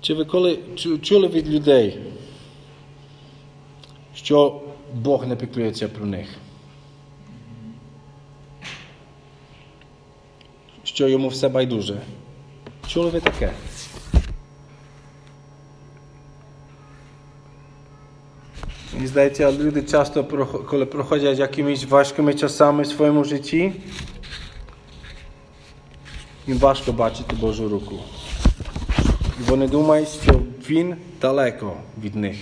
Чи 0.02 0.14
ви 0.14 0.24
коли 0.24 0.58
чули 1.02 1.28
від 1.28 1.48
людей, 1.48 1.98
що 4.14 4.60
Бог 4.94 5.26
не 5.26 5.36
піклується 5.36 5.88
про 5.88 6.06
них. 6.06 6.28
Що 10.84 11.08
йому 11.08 11.28
все 11.28 11.48
байдуже. 11.48 12.00
Чули 12.86 13.10
ви 13.10 13.20
таке? 13.20 13.52
Мені 18.94 19.06
здається, 19.06 19.52
люди 19.52 19.82
часто, 19.82 20.24
коли 20.68 20.86
проходять 20.86 21.38
якимись 21.38 21.84
важкими 21.84 22.34
часами 22.34 22.82
в 22.82 22.86
своєму 22.86 23.24
житті, 23.24 23.72
їм 26.46 26.58
важко 26.58 26.92
бачити 26.92 27.36
Божу 27.36 27.68
руку. 27.68 27.98
Вони 29.46 29.68
думають, 29.68 30.08
що 30.08 30.40
він 30.68 30.96
далеко 31.20 31.76
від 32.02 32.16
них. 32.16 32.36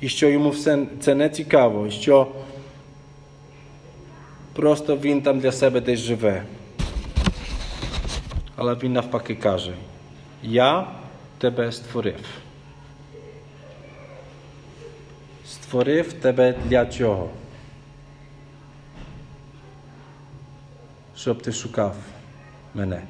І 0.00 0.08
що 0.08 0.28
йому 0.28 0.50
все 0.50 0.86
це 1.00 1.14
не 1.14 1.28
цікаво, 1.28 1.86
і 1.86 1.90
що 1.90 2.26
просто 4.52 4.96
він 4.96 5.22
там 5.22 5.40
для 5.40 5.52
себе 5.52 5.80
десь 5.80 6.00
живе. 6.00 6.42
Але 8.56 8.74
він 8.74 8.92
навпаки 8.92 9.34
каже: 9.34 9.74
Я 10.42 10.86
тебе 11.38 11.72
створив. 11.72 12.20
Створив 15.46 16.12
тебе 16.12 16.54
для 16.66 16.86
чого? 16.86 17.30
Щоб 21.16 21.42
ти 21.42 21.52
шукав 21.52 21.96
мене. 22.74 23.02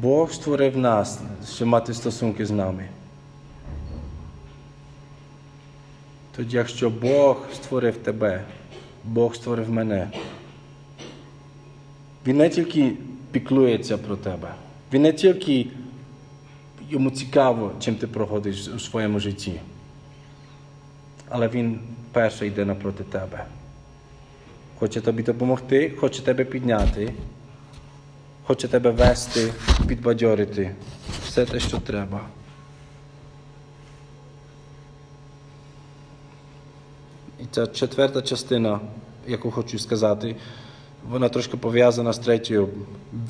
Бог 0.00 0.32
створив 0.32 0.78
нас, 0.78 1.20
щоб 1.54 1.68
мати 1.68 1.94
стосунки 1.94 2.46
з 2.46 2.50
нами. 2.50 2.88
Тоді, 6.36 6.56
якщо 6.56 6.90
Бог 6.90 7.46
створив 7.54 7.96
тебе, 7.96 8.44
Бог 9.04 9.34
створив 9.34 9.70
мене. 9.70 10.10
Він 12.26 12.36
не 12.36 12.48
тільки 12.48 12.92
піклується 13.32 13.98
про 13.98 14.16
тебе, 14.16 14.54
він 14.92 15.02
не 15.02 15.12
тільки 15.12 15.66
йому 16.90 17.10
цікаво, 17.10 17.72
чим 17.80 17.94
ти 17.94 18.06
проходиш 18.06 18.68
у 18.68 18.78
своєму 18.78 19.20
житті. 19.20 19.60
Але 21.28 21.48
він 21.48 21.80
перший 22.12 22.48
йде 22.48 22.64
напроти 22.64 23.04
тебе. 23.04 23.44
Хоче 24.78 25.00
тобі 25.00 25.22
допомогти, 25.22 25.90
хоче 26.00 26.22
тебе 26.22 26.44
підняти, 26.44 27.12
хоче 28.50 28.68
тебе 28.68 28.90
вести, 28.90 29.52
підбадьорити. 29.88 30.74
Все 31.26 31.46
те, 31.46 31.60
що 31.60 31.78
треба. 31.78 32.20
І 37.40 37.44
ця 37.50 37.66
четверта 37.66 38.22
частина, 38.22 38.80
яку 39.28 39.50
хочу 39.50 39.78
сказати, 39.78 40.36
вона 41.08 41.28
трошки 41.28 41.56
пов'язана 41.56 42.12
з 42.12 42.18
третьою. 42.18 42.68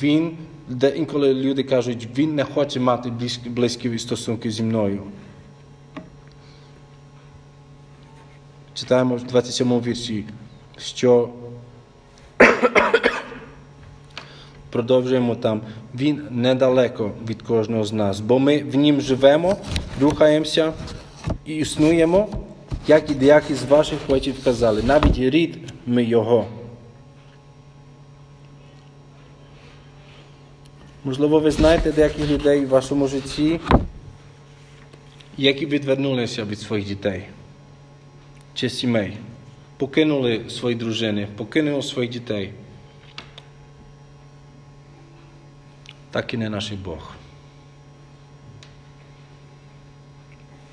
Він, 0.03 0.39
де 0.69 0.89
інколи 0.89 1.35
люди 1.35 1.63
кажуть, 1.63 2.09
він 2.19 2.35
не 2.35 2.45
хоче 2.45 2.81
мати 2.81 3.13
близькі, 3.47 3.99
стосунки 3.99 4.51
зі 4.51 4.63
мною. 4.63 5.03
Читаємо 8.75 9.17
в 9.17 9.23
27 9.23 9.81
вірші, 9.81 10.25
що 10.79 11.29
продовжуємо 14.71 15.35
там. 15.35 15.61
Він 15.95 16.23
недалеко 16.31 17.11
від 17.29 17.43
кожного 17.43 17.85
з 17.85 17.93
нас, 17.93 18.21
бо 18.21 18.39
ми 18.39 18.59
в 18.59 18.77
нім 18.77 19.01
живемо, 19.01 19.57
рухаємося 20.01 20.73
і 21.47 21.55
існуємо, 21.55 22.29
як 22.89 23.11
і 23.11 23.15
деякі 23.15 23.55
з 23.55 23.65
ваших 23.65 23.99
батьків 24.09 24.45
казали, 24.45 24.83
навіть 24.83 25.19
рід 25.19 25.59
ми 25.87 26.05
його. 26.05 26.47
Можливо, 31.05 31.41
ви 31.41 31.51
знаєте 31.51 31.93
деяких 31.93 32.31
людей 32.31 32.65
в 32.65 32.69
вашому 32.69 33.09
житті, 33.09 33.61
які 35.39 35.67
відвернулися 35.67 36.45
від 36.45 36.61
своїх 36.61 36.87
дітей 36.87 37.23
чи 38.55 38.71
сімей, 38.71 39.17
покинули 39.77 40.41
свої 40.49 40.77
дружини, 40.77 41.29
покинули 41.37 41.83
своїх 41.83 42.11
дітей. 42.11 42.53
Так 46.11 46.35
і 46.35 46.37
не 46.37 46.49
наш 46.49 46.73
Бог. 46.73 47.15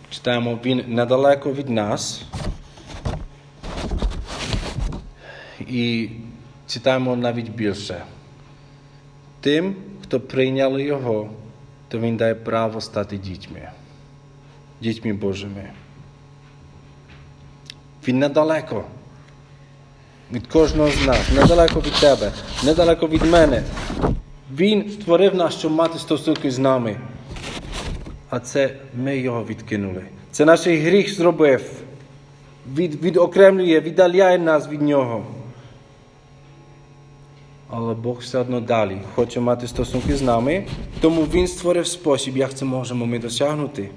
Читаємо, 0.10 0.60
Він 0.66 0.84
недалеко 0.88 1.54
від 1.54 1.70
нас. 1.70 2.22
І 5.60 6.10
читаємо 6.68 7.16
навіть 7.16 7.50
більше. 7.50 8.04
Тим, 9.42 9.76
хто 10.04 10.20
прийняли 10.20 10.84
Його, 10.84 11.30
то 11.88 12.00
Він 12.00 12.18
дає 12.18 12.36
право 12.36 12.82
стати 12.82 13.18
дітьми, 13.18 13.70
дітьми 14.82 15.14
Божими. 15.14 15.70
Він 18.08 18.20
недалеко 18.20 18.84
від 20.32 20.48
кожного 20.48 20.92
з 20.92 21.06
нас, 21.06 21.30
недалеко 21.36 21.80
від 21.80 21.94
тебе, 21.94 22.32
недалеко 22.64 23.08
від 23.08 23.22
мене. 23.22 23.64
Він 24.56 24.90
створив 24.92 25.36
нас, 25.36 25.54
щоб 25.60 25.72
мати 25.72 26.00
стосунки 26.00 26.52
з 26.52 26.60
нами. 26.60 26.98
А 28.30 28.40
це 28.40 28.76
ми 28.94 29.18
його 29.18 29.44
відкинули. 29.44 30.04
Це 30.32 30.46
наш 30.46 30.68
гріх 30.68 31.16
зробив. 31.16 31.72
Від, 32.76 33.04
відокремлює, 33.04 33.80
віддаляє 33.80 34.40
нас 34.40 34.68
від 34.68 34.82
нього. 34.82 35.26
Але 37.70 37.94
Бог 37.94 38.18
все 38.20 38.40
одно 38.40 38.62
далі 38.62 39.02
хоче 39.16 39.40
мати 39.40 39.68
стосунки 39.68 40.16
з 40.16 40.22
нами, 40.22 40.66
тому 41.02 41.22
Він 41.24 41.48
створив 41.48 41.88
спосіб, 41.88 42.38
як 42.38 42.54
це 42.54 42.66
можемо 42.66 43.06
ми 43.06 43.20
досягнути. 43.20 43.90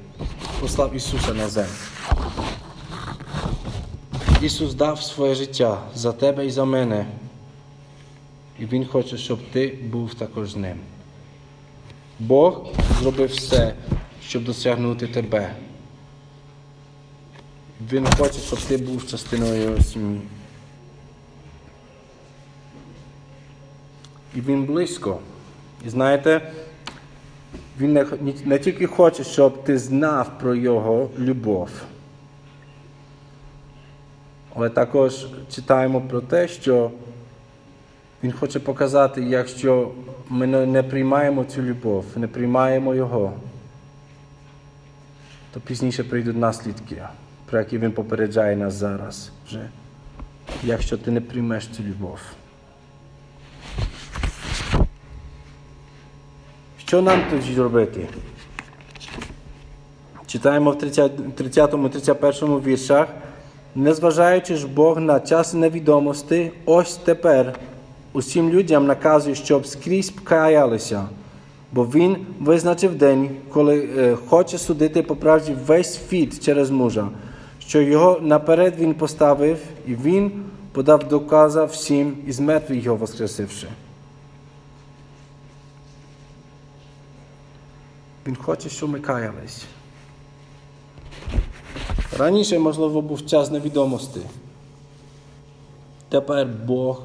Послав 0.61 0.97
Ісуса 0.97 1.35
на 1.35 1.49
землю. 1.49 1.71
Ісус 4.43 4.75
дав 4.75 5.03
своє 5.03 5.35
життя 5.35 5.79
за 5.95 6.13
тебе 6.13 6.47
і 6.47 6.51
за 6.51 6.65
мене. 6.65 7.07
І 8.61 8.66
Він 8.66 8.87
хоче, 8.87 9.16
щоб 9.16 9.38
ти 9.53 9.79
був 9.90 10.14
також 10.14 10.51
з 10.51 10.57
ним. 10.57 10.77
Бог 12.18 12.66
зробив 13.01 13.29
все, 13.29 13.75
щоб 14.23 14.44
досягнути 14.44 15.07
тебе. 15.07 15.55
Він 17.92 18.07
хоче, 18.18 18.38
щоб 18.38 18.61
ти 18.61 18.77
був 18.77 19.07
частиною 19.07 19.62
його 19.62 19.81
сім'ї. 19.81 20.20
І 24.35 24.40
він 24.40 24.64
близько. 24.64 25.18
І 25.87 25.88
знаєте, 25.88 26.53
він 27.79 27.92
не, 27.92 28.07
не 28.44 28.59
тільки 28.59 28.87
хоче, 28.87 29.25
щоб 29.25 29.64
ти 29.64 29.79
знав 29.79 30.38
про 30.40 30.55
його 30.55 31.11
любов. 31.18 31.70
Але 34.55 34.70
також 34.70 35.27
читаємо 35.51 36.01
про 36.01 36.20
те, 36.20 36.49
що 36.49 36.90
він 38.24 38.33
хоче 38.33 38.61
показати, 38.61 39.22
якщо 39.22 39.90
ми 40.28 40.46
не 40.46 40.83
приймаємо 40.83 41.44
цю 41.44 41.62
любов, 41.62 42.04
не 42.16 42.28
приймаємо 42.28 42.94
Його, 42.94 43.33
то 45.52 45.61
пізніше 45.61 46.04
прийдуть 46.04 46.37
наслідки, 46.37 47.02
про 47.46 47.59
які 47.59 47.78
він 47.78 47.92
попереджає 47.92 48.56
нас 48.56 48.74
зараз 48.74 49.30
вже, 49.46 49.68
якщо 50.64 50.98
ти 50.98 51.11
не 51.11 51.20
приймеш 51.20 51.68
цю 51.68 51.83
любов. 51.83 52.18
Що 56.78 57.02
нам 57.02 57.22
тоді 57.30 57.54
робити? 57.56 58.09
Читаємо 60.26 60.70
в 60.70 60.74
30-31 60.74 62.62
віршах. 62.62 63.09
Незважаючи 63.74 64.56
ж 64.56 64.68
Бог 64.68 65.00
на 65.00 65.20
час 65.20 65.54
невідомості, 65.54 66.52
ось 66.66 66.96
тепер 66.96 67.59
усім 68.12 68.51
людям 68.51 68.87
наказує, 68.87 69.35
щоб 69.35 69.66
скрізь 69.66 70.12
каялися, 70.25 71.09
бо 71.73 71.85
Він 71.85 72.16
визначив 72.40 72.94
день, 72.94 73.37
коли 73.53 73.88
е, 73.99 74.16
хоче 74.29 74.59
судити 74.59 75.03
по 75.03 75.16
правді 75.16 75.57
весь 75.66 76.09
світ 76.09 76.44
через 76.44 76.70
мужа, 76.70 77.09
що 77.59 77.81
його 77.81 78.20
наперед 78.23 78.75
він 78.79 78.94
поставив, 78.94 79.59
і 79.87 79.94
він 79.94 80.33
подав 80.73 81.09
доказа 81.09 81.64
всім 81.64 82.16
із 82.27 82.40
мертвих 82.40 82.85
його 82.85 82.96
воскресивши. 82.96 83.68
Він 88.27 88.37
хоче, 88.37 88.68
щоб 88.68 88.90
ми 88.90 89.01
каялись. 89.01 89.64
Раніше, 92.18 92.59
можливо, 92.59 93.03
був 93.03 93.27
час 93.27 93.51
невідомості. 93.51 94.20
Тепер 96.09 96.46
Бог 96.66 97.03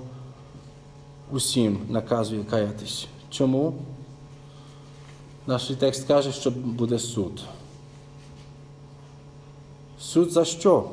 усім 1.31 1.79
наказує 1.89 2.43
каятись. 2.43 3.07
Чому? 3.29 3.73
Наш 5.47 5.63
текст 5.79 6.07
каже, 6.07 6.31
що 6.31 6.51
буде 6.51 6.99
суд. 6.99 7.41
Суд 9.99 10.31
за 10.31 10.45
що? 10.45 10.83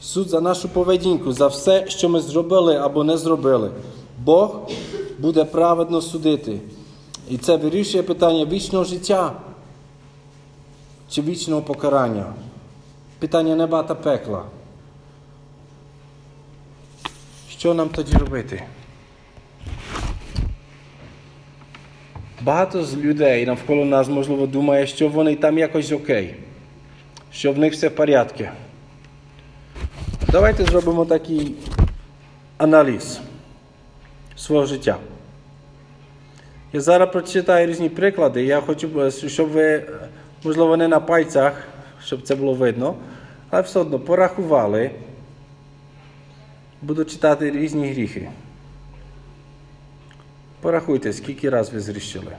Суд 0.00 0.28
за 0.28 0.40
нашу 0.40 0.68
поведінку, 0.68 1.32
за 1.32 1.46
все, 1.46 1.86
що 1.88 2.08
ми 2.08 2.20
зробили 2.20 2.76
або 2.76 3.04
не 3.04 3.16
зробили. 3.16 3.70
Бог 4.18 4.70
буде 5.18 5.44
праведно 5.44 6.00
судити. 6.00 6.60
І 7.28 7.38
це 7.38 7.56
вирішує 7.56 8.02
питання 8.02 8.44
вічного 8.44 8.84
життя 8.84 9.32
чи 11.10 11.22
вічного 11.22 11.62
покарання. 11.62 12.34
Питання 13.18 13.56
неба 13.56 13.82
та 13.82 13.94
пекла. 13.94 14.42
Що 17.48 17.74
нам 17.74 17.88
тоді 17.88 18.16
робити? 18.16 18.64
Багато 22.42 22.84
з 22.84 22.96
людей 22.96 23.46
навколо 23.46 23.84
нас, 23.84 24.08
можливо, 24.08 24.46
думає, 24.46 24.86
що 24.86 25.08
вони 25.08 25.36
там 25.36 25.58
якось 25.58 25.92
окей, 25.92 26.34
що 27.32 27.52
в 27.52 27.58
них 27.58 27.72
все 27.72 27.88
в 27.88 27.94
порядку. 27.94 28.44
Давайте 30.28 30.64
зробимо 30.64 31.04
такий 31.04 31.54
аналіз 32.58 33.20
свого 34.36 34.66
життя. 34.66 34.96
Я 36.72 36.80
зараз 36.80 37.10
прочитаю 37.12 37.66
різні 37.66 37.88
приклади. 37.88 38.44
Я 38.44 38.60
хочу, 38.60 39.10
щоб 39.10 39.48
ви, 39.48 39.82
можливо, 40.44 40.76
не 40.76 40.88
на 40.88 41.00
пальцях, 41.00 41.66
щоб 42.04 42.22
це 42.22 42.34
було 42.34 42.54
видно, 42.54 42.94
але 43.50 43.62
все 43.62 43.78
одно 43.78 43.98
порахували. 43.98 44.90
Буду 46.82 47.04
читати 47.04 47.50
різні 47.50 47.92
гріхи. 47.92 48.28
Порахуйте, 50.64 51.12
скільки 51.12 51.50
раз 51.50 51.72
ви 51.72 51.80
зрішили 51.80 52.36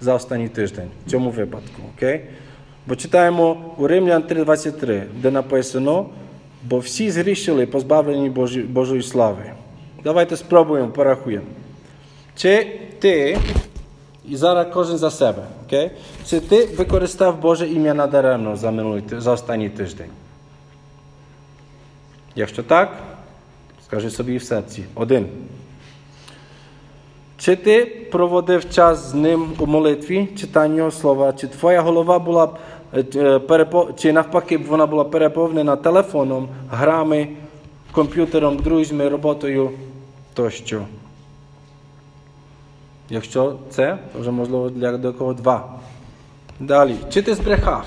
за 0.00 0.14
останній 0.14 0.48
тиждень 0.48 0.88
в 1.06 1.10
цьому 1.10 1.30
випадку. 1.30 1.82
окей? 1.96 2.20
Бо 2.86 2.96
читаємо 2.96 3.74
у 3.78 3.86
Римлян 3.86 4.22
3,23, 4.22 5.02
де 5.16 5.30
написано, 5.30 6.06
бо 6.62 6.78
всі 6.78 7.10
згрішили, 7.10 7.66
позбавлені 7.66 8.30
Божої 8.68 9.02
слави. 9.02 9.52
Давайте 10.04 10.36
спробуємо, 10.36 10.88
порахуємо. 10.88 11.46
Чи 12.36 12.80
ти, 12.98 13.38
і 14.28 14.36
зараз 14.36 14.66
кожен 14.72 14.98
за 14.98 15.10
себе, 15.10 15.42
окей? 15.66 15.90
чи 16.26 16.40
ти 16.40 16.66
використав 16.66 17.40
Боже 17.40 17.68
ім'я 17.68 17.94
надаремно 17.94 18.56
за, 18.56 18.70
минулий, 18.70 19.02
за 19.10 19.32
останній 19.32 19.70
тиждень? 19.70 20.10
Якщо 22.36 22.62
так, 22.62 22.98
скажи 23.84 24.10
собі 24.10 24.36
в 24.36 24.42
серці. 24.42 24.84
Один. 24.94 25.28
Чи 27.38 27.56
ти 27.56 27.84
проводив 28.12 28.70
час 28.70 29.10
з 29.10 29.14
ним 29.14 29.52
у 29.58 29.66
молитві, 29.66 30.28
читанні 30.36 30.90
слова, 30.90 31.32
чи 31.32 31.46
твоя 31.46 31.80
голова 31.80 32.18
була 32.18 32.48
е, 32.94 33.04
е, 33.16 33.66
чи 33.96 34.12
навпаки 34.12 34.58
вона 34.58 34.86
була 34.86 35.04
переповнена 35.04 35.76
телефоном, 35.76 36.48
грами, 36.70 37.28
комп'ютером, 37.92 38.56
друзями, 38.56 39.08
роботою 39.08 39.70
тощо. 40.34 40.82
Якщо 43.10 43.54
це, 43.70 43.98
то 44.12 44.18
вже 44.18 44.30
можливо 44.30 44.70
для 44.70 44.96
декого 44.96 45.34
два. 45.34 45.74
Далі. 46.60 46.96
Чи 47.10 47.22
ти 47.22 47.34
збрехав 47.34 47.84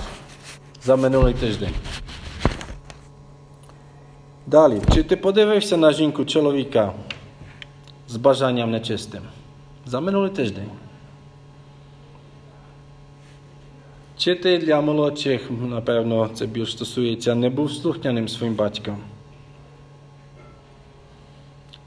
за 0.83 0.95
минулий 0.95 1.33
тиждень? 1.33 1.73
Далі. 4.47 4.81
Чи 4.93 5.03
ти 5.03 5.15
подивився 5.15 5.77
на 5.77 5.91
жінку 5.91 6.25
чоловіка 6.25 6.93
з 8.07 8.15
бажанням 8.15 8.71
нечистим? 8.71 9.21
За 9.85 9.99
минулий 9.99 10.29
тиждень. 10.29 10.69
Чи 14.17 14.35
ти 14.35 14.57
для 14.57 14.81
молодших, 14.81 15.51
напевно, 15.51 16.29
це 16.33 16.45
більш 16.45 16.71
стосується, 16.71 17.35
не 17.35 17.49
був 17.49 17.71
слухняним 17.71 18.27
своїм 18.27 18.55
батьком? 18.55 18.97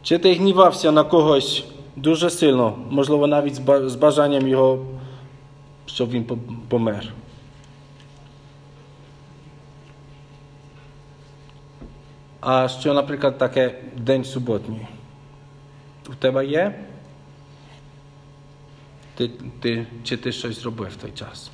Чи 0.02 0.18
ти 0.18 0.35
гнівався 0.35 0.92
на 0.92 1.04
когось 1.04 1.64
дуже 1.96 2.30
сильно, 2.30 2.78
можливо, 2.90 3.26
навіть 3.26 3.54
з 3.85 3.94
бажанням 3.94 4.48
його, 4.48 4.87
щоб 5.87 6.11
він 6.11 6.24
помер? 6.68 7.12
А 12.40 12.68
що, 12.68 12.94
наприклад, 12.94 13.38
таке 13.38 13.78
день 13.96 14.24
суботній? 14.24 14.87
У 16.08 16.14
тебе 16.14 16.46
є? 16.46 16.84
Ти, 19.14 19.30
ти, 19.60 19.86
чи 20.04 20.16
ти 20.16 20.32
щось 20.32 20.60
зробив 20.60 20.88
в 20.88 20.96
той 20.96 21.10
час? 21.10 21.50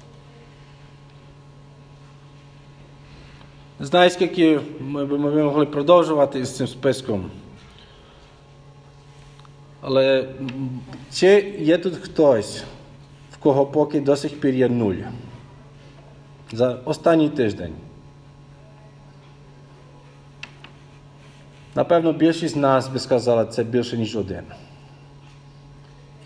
Знаю, 3.80 4.10
скільки 4.10 4.60
ми 4.80 5.04
б 5.04 5.12
ми 5.18 5.42
могли 5.42 5.66
продовжувати 5.66 6.44
з 6.44 6.56
цим 6.56 6.66
списком. 6.66 7.30
Але 9.80 10.28
чи 11.12 11.54
є 11.58 11.78
тут 11.78 11.96
хтось, 11.96 12.64
в 13.32 13.36
кого 13.36 13.66
поки 13.66 14.00
до 14.00 14.16
сих 14.16 14.40
пір 14.40 14.54
є 14.54 14.68
нуль? 14.68 14.94
За 16.52 16.78
останній 16.84 17.28
тиждень. 17.28 17.74
Напевно, 21.76 22.12
більшість 22.12 22.54
з 22.54 22.56
нас 22.56 22.88
би 22.88 22.98
сказала, 22.98 23.44
це 23.44 23.64
більше, 23.64 23.96
ніж 23.96 24.16
один. 24.16 24.44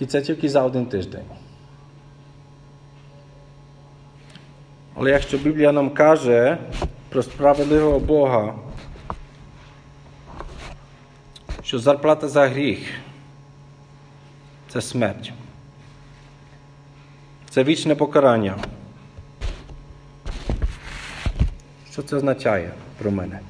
І 0.00 0.06
це 0.06 0.22
тільки 0.22 0.48
за 0.48 0.62
один 0.62 0.86
тиждень. 0.86 1.24
Але 4.94 5.10
якщо 5.10 5.38
Біблія 5.38 5.72
нам 5.72 5.90
каже 5.90 6.58
про 7.08 7.22
справедливого 7.22 7.98
Бога, 7.98 8.54
що 11.62 11.78
зарплата 11.78 12.28
за 12.28 12.48
гріх 12.48 12.78
це 14.68 14.80
смерть. 14.80 15.32
Це 17.50 17.64
вічне 17.64 17.94
покарання. 17.94 18.56
Що 21.90 22.02
це 22.02 22.16
означає 22.16 22.72
про 22.98 23.10
мене? 23.10 23.40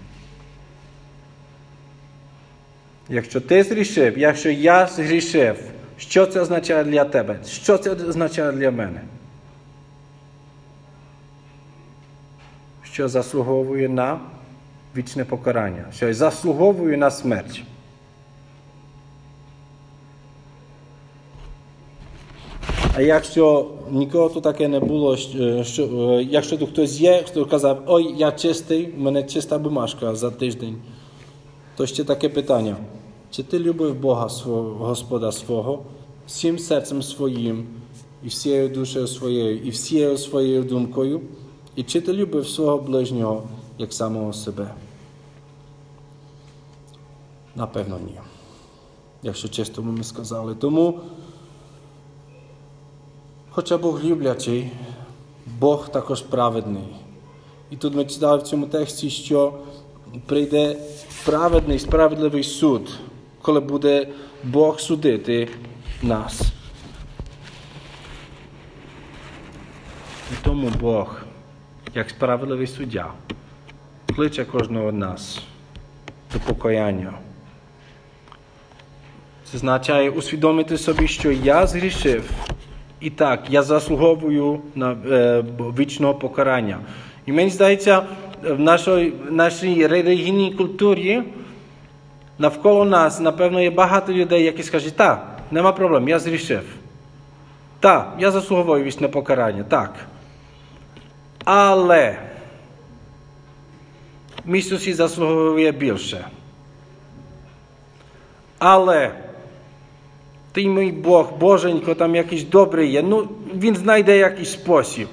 Якщо 3.11 3.41
ти 3.41 3.63
зрішив, 3.63 4.19
якщо 4.19 4.51
я 4.51 4.87
згрішив, 4.87 5.57
що 5.99 6.27
це 6.27 6.41
означає 6.41 6.85
для 6.85 7.05
тебе? 7.05 7.39
Що 7.47 7.79
це 7.79 7.91
означає 7.91 8.53
для 8.53 8.71
мене? 8.71 9.01
Що 12.83 13.09
заслуговує 13.09 13.89
на 13.89 14.21
вічне 14.97 15.25
покарання, 15.25 15.85
що 15.95 16.09
я 16.09 16.15
заслуговую 16.15 16.99
на 16.99 17.11
смерть. 17.11 17.63
А 22.97 23.03
якщо 23.03 23.71
нікого 23.91 24.29
тут 24.29 24.43
таке 24.43 24.69
не 24.69 24.81
було, 24.81 25.17
що, 25.17 25.65
що, 25.65 25.85
якщо 26.31 26.59
тут 26.59 26.71
хтось 26.71 27.01
є, 27.01 27.25
хто 27.27 27.47
казав, 27.47 27.83
ой, 27.87 28.15
я 28.17 28.33
чистий, 28.33 28.87
в 28.87 29.01
мене 29.01 29.23
чиста 29.23 29.59
бумажка 29.59 30.15
за 30.15 30.31
тиждень, 30.31 30.77
то 31.77 31.87
ще 31.87 32.05
таке 32.05 32.29
питання. 32.29 32.77
Чи 33.31 33.43
ти 33.43 33.59
любив 33.59 33.95
Бога 33.95 34.29
свого, 34.29 34.87
Господа 34.87 35.33
свого, 35.33 35.83
всім 36.27 36.59
серцем 36.59 37.03
своїм, 37.03 37.67
і 38.25 38.29
всією 38.29 38.69
душею 38.69 39.07
своєю, 39.07 39.59
і 39.59 39.71
всією 39.71 40.19
своєю 40.19 40.63
думкою, 40.63 41.21
і 41.77 41.83
чи 41.83 42.01
ти 42.01 42.13
любив 42.13 42.49
свого 42.49 42.79
ближнього 42.79 43.43
як 43.79 43.93
самого 43.93 44.33
себе? 44.33 44.75
Напевно, 47.57 47.99
ні. 48.07 48.19
Якщо 49.23 49.49
чесно 49.49 49.83
ми 49.83 50.05
сказали. 50.05 50.55
Тому, 50.55 51.01
хоча 53.51 53.79
Бог 53.79 54.05
люблячий, 54.05 54.71
Бог 55.59 55.89
також 55.89 56.23
праведний. 56.23 56.97
І 57.71 57.77
тут 57.77 57.95
ми 57.95 58.05
читали 58.05 58.39
в 58.39 58.43
цьому 58.43 58.67
тексті, 58.67 59.11
що 59.11 59.55
прийде 60.27 60.77
праведний, 61.25 61.79
справедливий 61.79 62.45
суд, 62.45 62.91
коли 63.43 63.61
буде 63.61 64.09
Бог 64.45 64.81
судити 64.81 65.49
нас. 66.03 66.43
І 70.33 70.35
тому 70.45 70.71
Бог, 70.81 71.23
як 71.95 72.11
справедливий 72.11 72.67
суддя, 72.67 73.13
кличе 74.17 74.45
кожного 74.45 74.91
з 74.91 74.95
нас 74.95 75.41
до 76.33 76.41
покаяння. 76.41 77.13
Це 79.45 79.57
означає 79.57 80.11
усвідомити 80.11 80.79
собі, 80.79 81.09
що 81.09 81.33
я 81.33 81.67
згрішив. 81.67 82.31
І 83.01 83.11
так, 83.11 83.51
я 83.51 83.63
заслуговую 83.63 84.61
на 84.75 84.93
е, 84.93 85.45
вічного 85.79 86.15
покарання. 86.15 86.79
І 87.27 87.33
мені 87.33 87.51
здається, 87.51 88.03
в 88.43 88.61
нашій, 88.61 89.13
нашій 89.31 89.87
релігійній 89.87 90.53
культурі 90.53 91.23
навколо 92.41 92.85
нас, 92.85 93.21
напевно, 93.21 93.61
є 93.61 93.71
багато 93.71 94.13
людей, 94.13 94.45
які 94.45 94.63
скажуть, 94.63 94.97
так, 94.97 95.39
нема 95.51 95.73
проблем, 95.73 96.09
я 96.09 96.19
зрішив. 96.19 96.63
Так, 97.81 98.15
я 98.19 98.31
заслуговую 98.31 98.85
вічне 98.85 99.09
покарання, 99.09 99.65
так. 99.65 99.95
Але 101.45 102.19
мій 104.45 104.63
сусід 104.63 104.97
заслуговує 104.97 105.73
більше. 105.73 106.27
Але 108.59 109.11
ти 110.53 110.67
мій 110.67 110.93
Бог, 110.93 111.33
Боженько, 111.39 111.95
там 111.95 112.15
якийсь 112.15 112.45
добрий 112.45 112.91
є, 112.91 113.03
ну 113.03 113.29
він 113.55 113.77
знайде 113.77 114.17
якийсь 114.17 114.53
спосіб. 114.53 115.09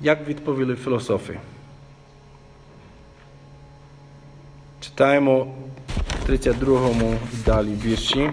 Як 0.00 0.28
відповіли 0.28 0.76
філософи? 0.76 1.38
Читаємо 4.94 5.46
в 6.26 6.30
32-му 6.30 7.14
і 7.32 7.44
далі 7.46 7.68
вірші, 7.84 8.30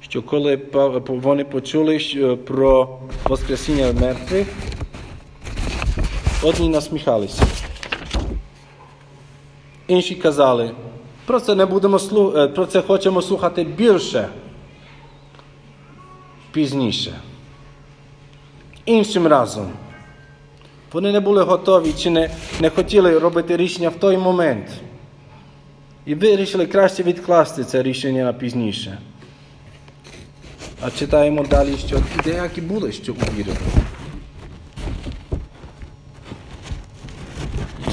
що 0.00 0.22
коли 0.22 0.60
вони 1.08 1.44
почули 1.44 1.98
про 2.46 2.98
Воскресіння 3.24 3.92
мертвих, 3.92 4.46
одні 6.42 6.68
насміхалися. 6.68 7.46
Інші 9.88 10.14
казали, 10.14 10.70
про 11.26 11.40
це 11.40 11.54
не 11.54 11.66
будемо 11.66 11.98
слу... 11.98 12.50
про 12.54 12.66
це 12.66 12.82
хочемо 12.82 13.22
слухати 13.22 13.64
більше, 13.64 14.28
пізніше. 16.52 17.20
Іншим 18.86 19.26
разом. 19.26 19.70
Вони 20.92 21.12
не 21.12 21.20
були 21.20 21.42
готові 21.42 21.92
чи 21.92 22.10
не, 22.10 22.30
не 22.60 22.70
хотіли 22.70 23.18
робити 23.18 23.56
рішення 23.56 23.88
в 23.88 23.94
той 23.94 24.16
момент. 24.18 24.66
І 26.06 26.14
вирішили 26.14 26.66
краще 26.66 27.02
відкласти 27.02 27.64
це 27.64 27.82
рішення 27.82 28.24
на 28.24 28.32
пізніше. 28.32 28.98
А 30.80 30.90
читаємо 30.90 31.44
далі, 31.44 31.76
що 31.76 32.00
деякі 32.24 32.60
були, 32.60 32.92
що 32.92 33.12
увірили. 33.12 33.56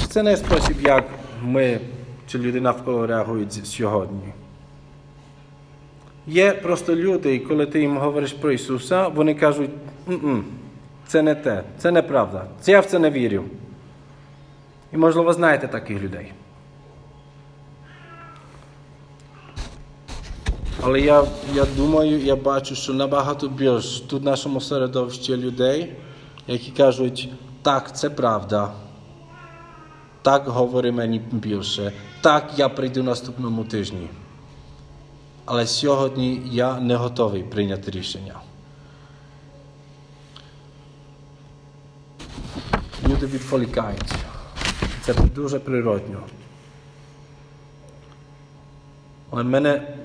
Це 0.10 0.24
не 0.24 0.38
спосіб, 0.38 0.78
як 0.82 1.06
ми 1.43 1.80
чи 2.28 2.38
люди 2.38 2.62
навколо 2.62 3.08
реагують 3.08 3.54
сьогодні. 3.54 4.34
Є 6.28 6.54
просто 6.54 6.95
люди, 6.95 7.36
і 7.36 7.39
коли 7.39 7.65
ти 7.65 7.80
їм 7.80 7.97
говориш 7.97 8.34
про 8.34 8.52
Ісуса, 8.52 9.08
вони 9.08 9.36
кажуть, 9.36 9.69
це 11.08 11.21
не 11.21 11.36
те, 11.36 11.63
це 11.78 11.91
неправда. 11.91 12.45
Це 12.62 12.71
я 12.71 12.80
в 12.80 12.86
це 12.86 13.00
не 13.00 13.10
вірю. 13.10 13.43
І, 14.93 14.97
можливо, 14.97 15.34
знаєте 15.34 15.67
таких 15.67 16.02
людей. 16.02 16.32
Але 20.84 21.02
я 21.02 21.28
я 21.54 21.65
думаю, 21.65 22.20
я 22.20 22.36
бачу, 22.36 22.76
що 22.76 22.94
набагато 22.94 23.48
більш 23.48 24.00
тут 24.00 24.22
в 24.22 24.26
нашому 24.26 24.62
середовищі 24.62 25.38
людей, 25.38 25.96
які 26.48 26.72
кажуть, 26.72 27.30
так, 27.62 27.98
це 27.98 28.10
правда. 28.10 28.74
Так 30.22 30.48
говори 30.48 30.91
мені 30.91 31.20
більше. 31.32 31.94
Так, 32.22 32.54
я 32.58 32.70
прийду 32.70 33.04
наступному 33.04 33.63
тижні. 33.63 34.10
Але 35.46 35.67
сьогодні 35.67 36.41
я 36.46 36.80
не 36.80 36.96
готовий 36.96 37.44
прийняти 37.44 37.91
рішення. 37.91 38.36
Люди 43.08 43.26
відволікають. 43.26 44.13
Це 45.02 45.13
дуже 45.13 45.60
природньо. 45.60 46.20
Але 49.32 49.44
мене 49.44 49.98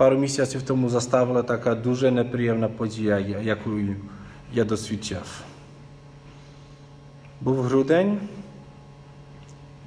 пару 0.00 0.18
місяців 0.18 0.62
тому 0.62 0.88
заставила 0.88 1.42
така 1.42 1.74
дуже 1.74 2.10
неприємна 2.10 2.68
подія, 2.68 3.18
яку 3.42 3.70
я 4.52 4.64
досвідчив. 4.64 5.42
Був 7.40 7.62
грудень, 7.62 8.18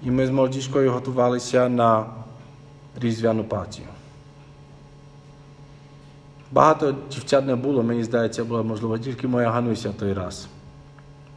і 0.04 0.12
ми 0.12 0.28
з 0.28 0.30
молодіжкою 0.30 0.91
готувалися 0.91 1.69
на 1.69 2.06
різдвяну 3.02 3.43
партію. 3.43 3.88
Багато 6.52 6.95
дівчат 7.12 7.45
не 7.45 7.56
було, 7.56 7.84
мені 7.84 8.04
здається, 8.04 8.43
була 8.43 8.63
можливо 8.63 8.97
тільки 8.97 9.28
моя 9.28 9.49
Гануся 9.49 9.93
той 9.99 10.13
раз. 10.13 10.47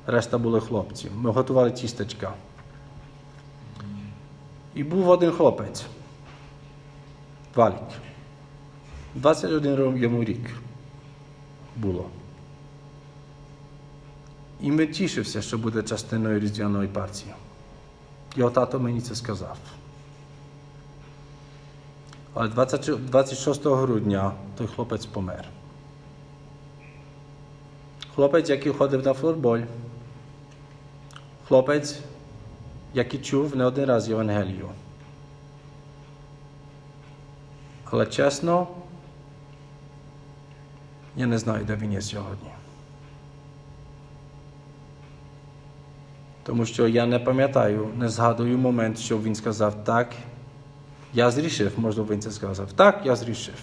Решта 0.07 0.39
були 0.39 0.61
хлопці. 0.61 1.11
Ми 1.17 1.31
готували 1.31 1.71
тістечка. 1.71 2.33
І 4.75 4.85
був 4.85 5.09
один 5.09 5.31
хлопець. 5.31 5.87
Валік. 7.55 8.06
21 9.17 9.97
йому 9.97 10.25
рік 10.25 10.51
було. 11.77 12.07
І 14.61 14.73
ми 14.73 14.87
тішився, 14.87 15.43
що 15.43 15.59
буде 15.59 15.83
частиною 15.83 16.41
різдвяної 16.41 16.89
партії. 16.89 17.35
Його 18.37 18.51
тато 18.51 18.81
мені 18.81 19.01
це 19.01 19.15
сказав. 19.15 19.57
Але 22.35 22.49
26 22.49 23.67
грудня 23.67 24.33
той 24.57 24.67
хлопець 24.67 25.07
помер. 25.07 25.45
Хлопець, 28.15 28.51
який 28.51 28.73
ходив 28.73 29.07
на 29.07 29.13
флорболь. 29.13 29.61
Хлопець, 31.49 31.99
який 32.95 33.21
чув 33.21 33.57
не 33.57 33.65
один 33.65 33.85
раз 33.85 34.09
Євангелію. 34.09 34.69
Але 37.91 38.07
чесно, 38.07 38.67
я 41.17 41.27
не 41.27 41.39
знаю, 41.39 41.65
де 41.65 41.77
він 41.77 41.93
є 41.93 42.01
сьогодні. 42.01 42.51
Тому 46.43 46.67
що 46.67 46.89
я 46.89 47.07
не 47.07 47.19
пам'ятаю, 47.19 47.89
не 47.97 48.09
згадую 48.09 48.59
момент, 48.59 48.99
що 48.99 49.19
він 49.19 49.35
сказав 49.35 49.85
так, 49.85 50.13
я 51.15 51.31
зрішив, 51.31 51.73
можливо, 51.77 52.13
він 52.13 52.21
це 52.21 52.31
сказав. 52.31 52.73
Так, 52.73 53.01
я 53.05 53.17
зрішив. 53.17 53.55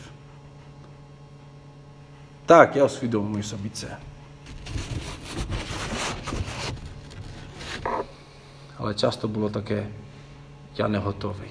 Так, 2.45 2.75
я 2.75 2.85
усвідомлюю 2.85 3.43
собі 3.43 3.69
це. 3.69 3.97
Але 8.77 8.93
часто 8.93 9.27
було 9.27 9.49
таке, 9.49 9.87
я 10.77 10.87
не 10.87 10.97
готовий. 10.97 11.49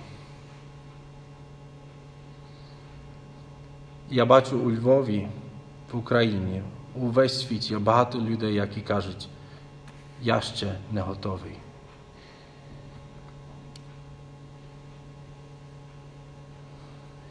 Я 4.10 4.24
бачу 4.24 4.58
у 4.58 4.70
Львові, 4.70 5.28
в 5.92 5.96
Україні, 5.98 6.62
весь 6.94 7.46
світі 7.46 7.76
багато 7.76 8.18
людей, 8.18 8.54
які 8.54 8.80
кажуть, 8.80 9.28
я 10.22 10.40
ще 10.40 10.74
не 10.92 11.00
готовий. 11.00 11.52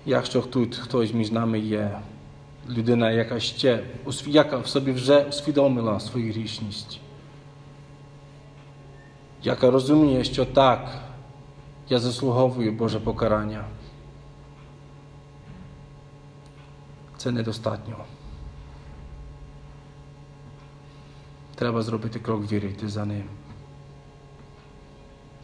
Якщо 0.06 0.42
тут 0.42 0.76
хтось 0.76 1.14
між 1.14 1.32
нами 1.32 1.60
є, 1.60 2.00
людина, 2.70 3.12
яка 3.12 3.40
ще 3.40 3.84
яка 4.26 4.58
в 4.58 4.68
собі 4.68 4.92
вже 4.92 5.24
усвідомила 5.24 6.00
свою 6.00 6.34
грішність, 6.34 7.00
яка 9.44 9.72
розуміє, 9.72 10.24
що 10.24 10.46
так, 10.46 11.02
я 11.90 12.00
заслуговую 12.00 12.72
Боже 12.72 13.00
покарання. 13.00 13.66
Це 17.18 17.32
недостатньо. 17.32 17.96
Треба 21.62 21.82
зробити 21.82 22.20
крок 22.20 22.52
віри 22.52 22.68
йти 22.68 22.90
за 22.90 23.06
ним. 23.06 23.24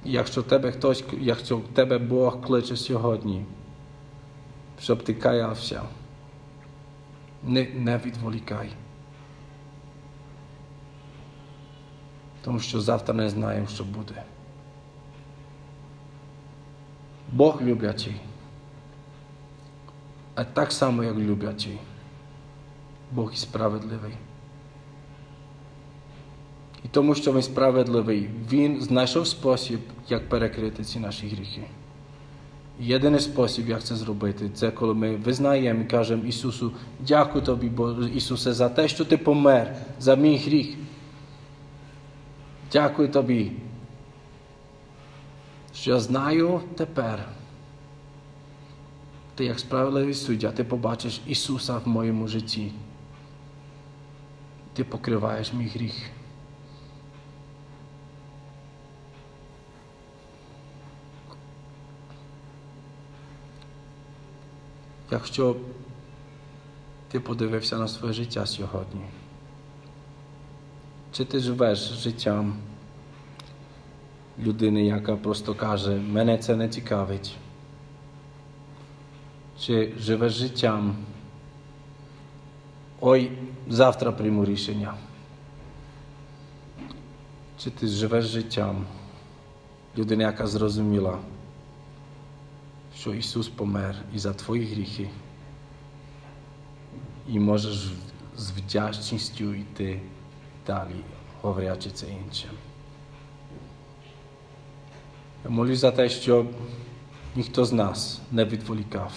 Якщо 0.03 0.43
тебе 0.43 0.71
хтось, 0.71 1.03
якщо 1.19 1.61
тебе 1.73 1.97
Бог 1.97 2.41
кличе 2.41 2.77
сьогодні, 2.77 3.45
щоб 4.81 5.03
ти 5.03 5.13
каявся, 5.13 5.81
не, 7.43 7.67
не 7.73 7.97
відволікай. 7.97 8.69
Тому 12.41 12.59
що 12.59 12.81
завтра 12.81 13.13
не 13.13 13.29
знаємо, 13.29 13.67
що 13.67 13.83
буде. 13.83 14.23
Бог 17.31 17.61
люблячий. 17.61 18.21
А 20.35 20.43
так 20.43 20.71
само, 20.71 21.03
як 21.03 21.15
люблячий. 21.15 21.79
Бог 23.11 23.33
і 23.33 23.37
справедливий. 23.37 24.13
І 26.85 26.87
тому, 26.87 27.15
що 27.15 27.33
Він 27.33 27.41
справедливий, 27.41 28.29
Він 28.51 28.81
знайшов 28.81 29.27
спосіб, 29.27 29.79
як 30.09 30.29
перекрити 30.29 30.83
ці 30.83 30.99
наші 30.99 31.27
гріхи. 31.27 31.63
Єдиний 32.79 33.19
спосіб, 33.19 33.69
як 33.69 33.83
це 33.83 33.95
зробити, 33.95 34.49
це 34.49 34.71
коли 34.71 34.93
ми 34.93 35.15
визнаємо 35.15 35.81
і 35.81 35.85
кажемо 35.85 36.23
Ісусу, 36.23 36.71
дякую 36.99 37.43
Тобі, 37.43 37.69
Боже, 37.69 38.09
Ісусе, 38.09 38.53
за 38.53 38.69
те, 38.69 38.87
що 38.87 39.05
Ти 39.05 39.17
помер, 39.17 39.75
за 39.99 40.15
мій 40.15 40.37
гріх. 40.37 40.75
Дякую 42.71 43.09
Тобі, 43.09 43.51
що 45.73 45.91
я 45.91 45.99
знаю 45.99 46.61
тепер. 46.75 47.27
Ти 49.35 49.45
як 49.45 49.59
справедливий 49.59 50.13
суддя, 50.13 50.51
ти 50.51 50.63
побачиш 50.63 51.21
Ісуса 51.27 51.77
в 51.77 51.87
моєму 51.87 52.27
житті. 52.27 52.71
Ти 54.73 54.83
покриваєш 54.83 55.53
мій 55.53 55.67
гріх. 55.67 55.93
Якщо 65.11 65.55
ти 67.07 67.19
подивився 67.19 67.77
на 67.77 67.87
своє 67.87 68.13
життя 68.13 68.45
сьогодні, 68.45 69.01
чи 71.11 71.25
ти 71.25 71.39
живеш 71.39 71.79
життям 71.79 72.55
людини, 74.39 74.85
яка 74.85 75.15
просто 75.15 75.53
каже, 75.55 75.95
мене 75.95 76.37
це 76.37 76.55
не 76.55 76.69
цікавить? 76.69 77.35
Чи 79.59 79.93
живеш 79.99 80.33
життям? 80.33 80.95
Ой, 83.01 83.31
завтра 83.67 84.11
прийму 84.11 84.45
рішення. 84.45 84.93
Чи 87.57 87.69
ти 87.69 87.87
живеш 87.87 88.25
життям 88.25 88.85
людини, 89.97 90.23
яка 90.23 90.47
зрозуміла, 90.47 91.17
що 92.99 93.13
Ісус 93.13 93.47
помер 93.47 93.95
і 94.15 94.19
за 94.19 94.33
твої 94.33 94.65
гріхи, 94.65 95.09
і 97.27 97.39
можеш 97.39 97.91
з 98.37 98.51
вдячністю 98.51 99.53
йти 99.53 100.01
далі, 100.67 100.95
говорячи 101.41 101.89
це 101.89 102.05
іншим. 102.09 102.49
Я 105.43 105.49
молюсь 105.49 105.79
за 105.79 105.91
те, 105.91 106.09
щоб 106.09 106.47
ніхто 107.35 107.65
з 107.65 107.71
нас 107.73 108.21
не 108.31 108.45
відволікав. 108.45 109.11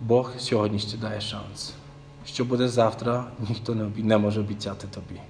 Бог 0.00 0.32
сьогодні 0.38 0.78
ще 0.78 0.96
дає 0.96 1.20
шанс. 1.20 1.74
Що 2.26 2.44
буде 2.44 2.68
завтра, 2.68 3.32
ніхто 3.48 3.74
не, 3.74 3.84
обі- 3.84 4.04
не 4.04 4.18
може 4.18 4.40
обіцяти 4.40 4.86
тобі. 4.88 5.20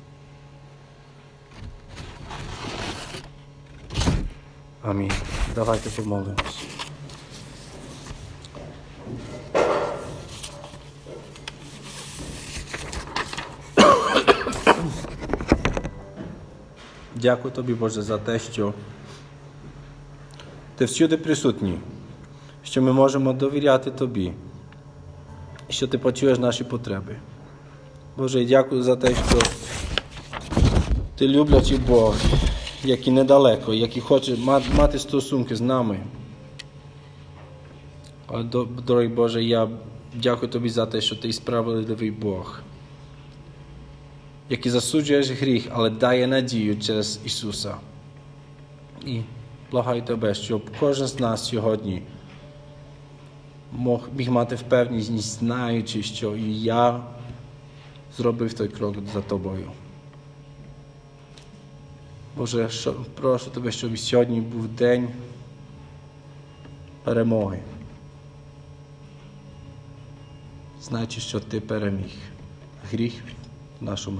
Амінь. 4.82 5.12
Давайте 5.54 5.90
помолимось. 5.90 6.66
Дякую 17.14 17.54
тобі, 17.54 17.74
Боже, 17.74 18.02
за 18.02 18.18
те, 18.18 18.38
що 18.38 18.74
ти 20.76 20.84
всюди 20.84 21.16
присутній, 21.16 21.78
що 22.64 22.82
ми 22.82 22.92
можемо 22.92 23.32
довіряти 23.32 23.90
тобі, 23.90 24.32
що 25.68 25.88
ти 25.88 25.98
почуєш 25.98 26.38
наші 26.38 26.64
потреби. 26.64 27.16
Боже, 28.16 28.44
дякую 28.44 28.82
за 28.82 28.96
те, 28.96 29.14
що 29.14 29.38
ти 31.16 31.28
люблячий 31.28 31.78
Бог, 31.78 32.16
який 32.84 33.12
недалеко, 33.12 33.74
який 33.74 34.02
хоче 34.02 34.36
ма- 34.36 34.62
мати 34.76 34.98
стосунки 34.98 35.56
з 35.56 35.60
нами. 35.60 35.98
Але, 38.26 38.42
до- 38.42 38.64
дорогий 38.86 39.08
Боже, 39.08 39.44
я 39.44 39.68
дякую 40.14 40.52
тобі 40.52 40.68
за 40.68 40.86
те, 40.86 41.00
що 41.00 41.16
ти 41.16 41.32
справедливий 41.32 42.10
Бог, 42.10 42.60
який 44.48 44.72
засуджуєш 44.72 45.30
гріх, 45.30 45.68
але 45.72 45.90
дає 45.90 46.26
надію 46.26 46.80
через 46.80 47.20
Ісуса. 47.24 47.74
І 49.06 49.20
благаю 49.70 50.02
тебе, 50.02 50.34
щоб 50.34 50.70
кожен 50.80 51.06
з 51.06 51.20
нас 51.20 51.48
сьогодні 51.48 52.02
міг 54.16 54.30
мати 54.30 54.54
впевненість, 54.56 55.38
знаючи, 55.38 56.02
що 56.02 56.36
і 56.36 56.54
я 56.60 57.00
зробив 58.16 58.54
той 58.54 58.68
крок 58.68 58.96
за 59.14 59.20
тобою. 59.20 59.70
Боже, 62.36 62.68
що, 62.68 62.92
прошу 62.92 63.50
тебе, 63.50 63.72
щоб 63.72 63.98
сьогодні 63.98 64.40
був 64.40 64.68
день 64.68 65.08
перемоги. 67.04 67.58
Значить, 70.82 71.22
що 71.22 71.40
ти 71.40 71.60
переміг 71.60 72.12
гріх 72.90 73.12
в 73.80 73.84
нашому 73.84 74.10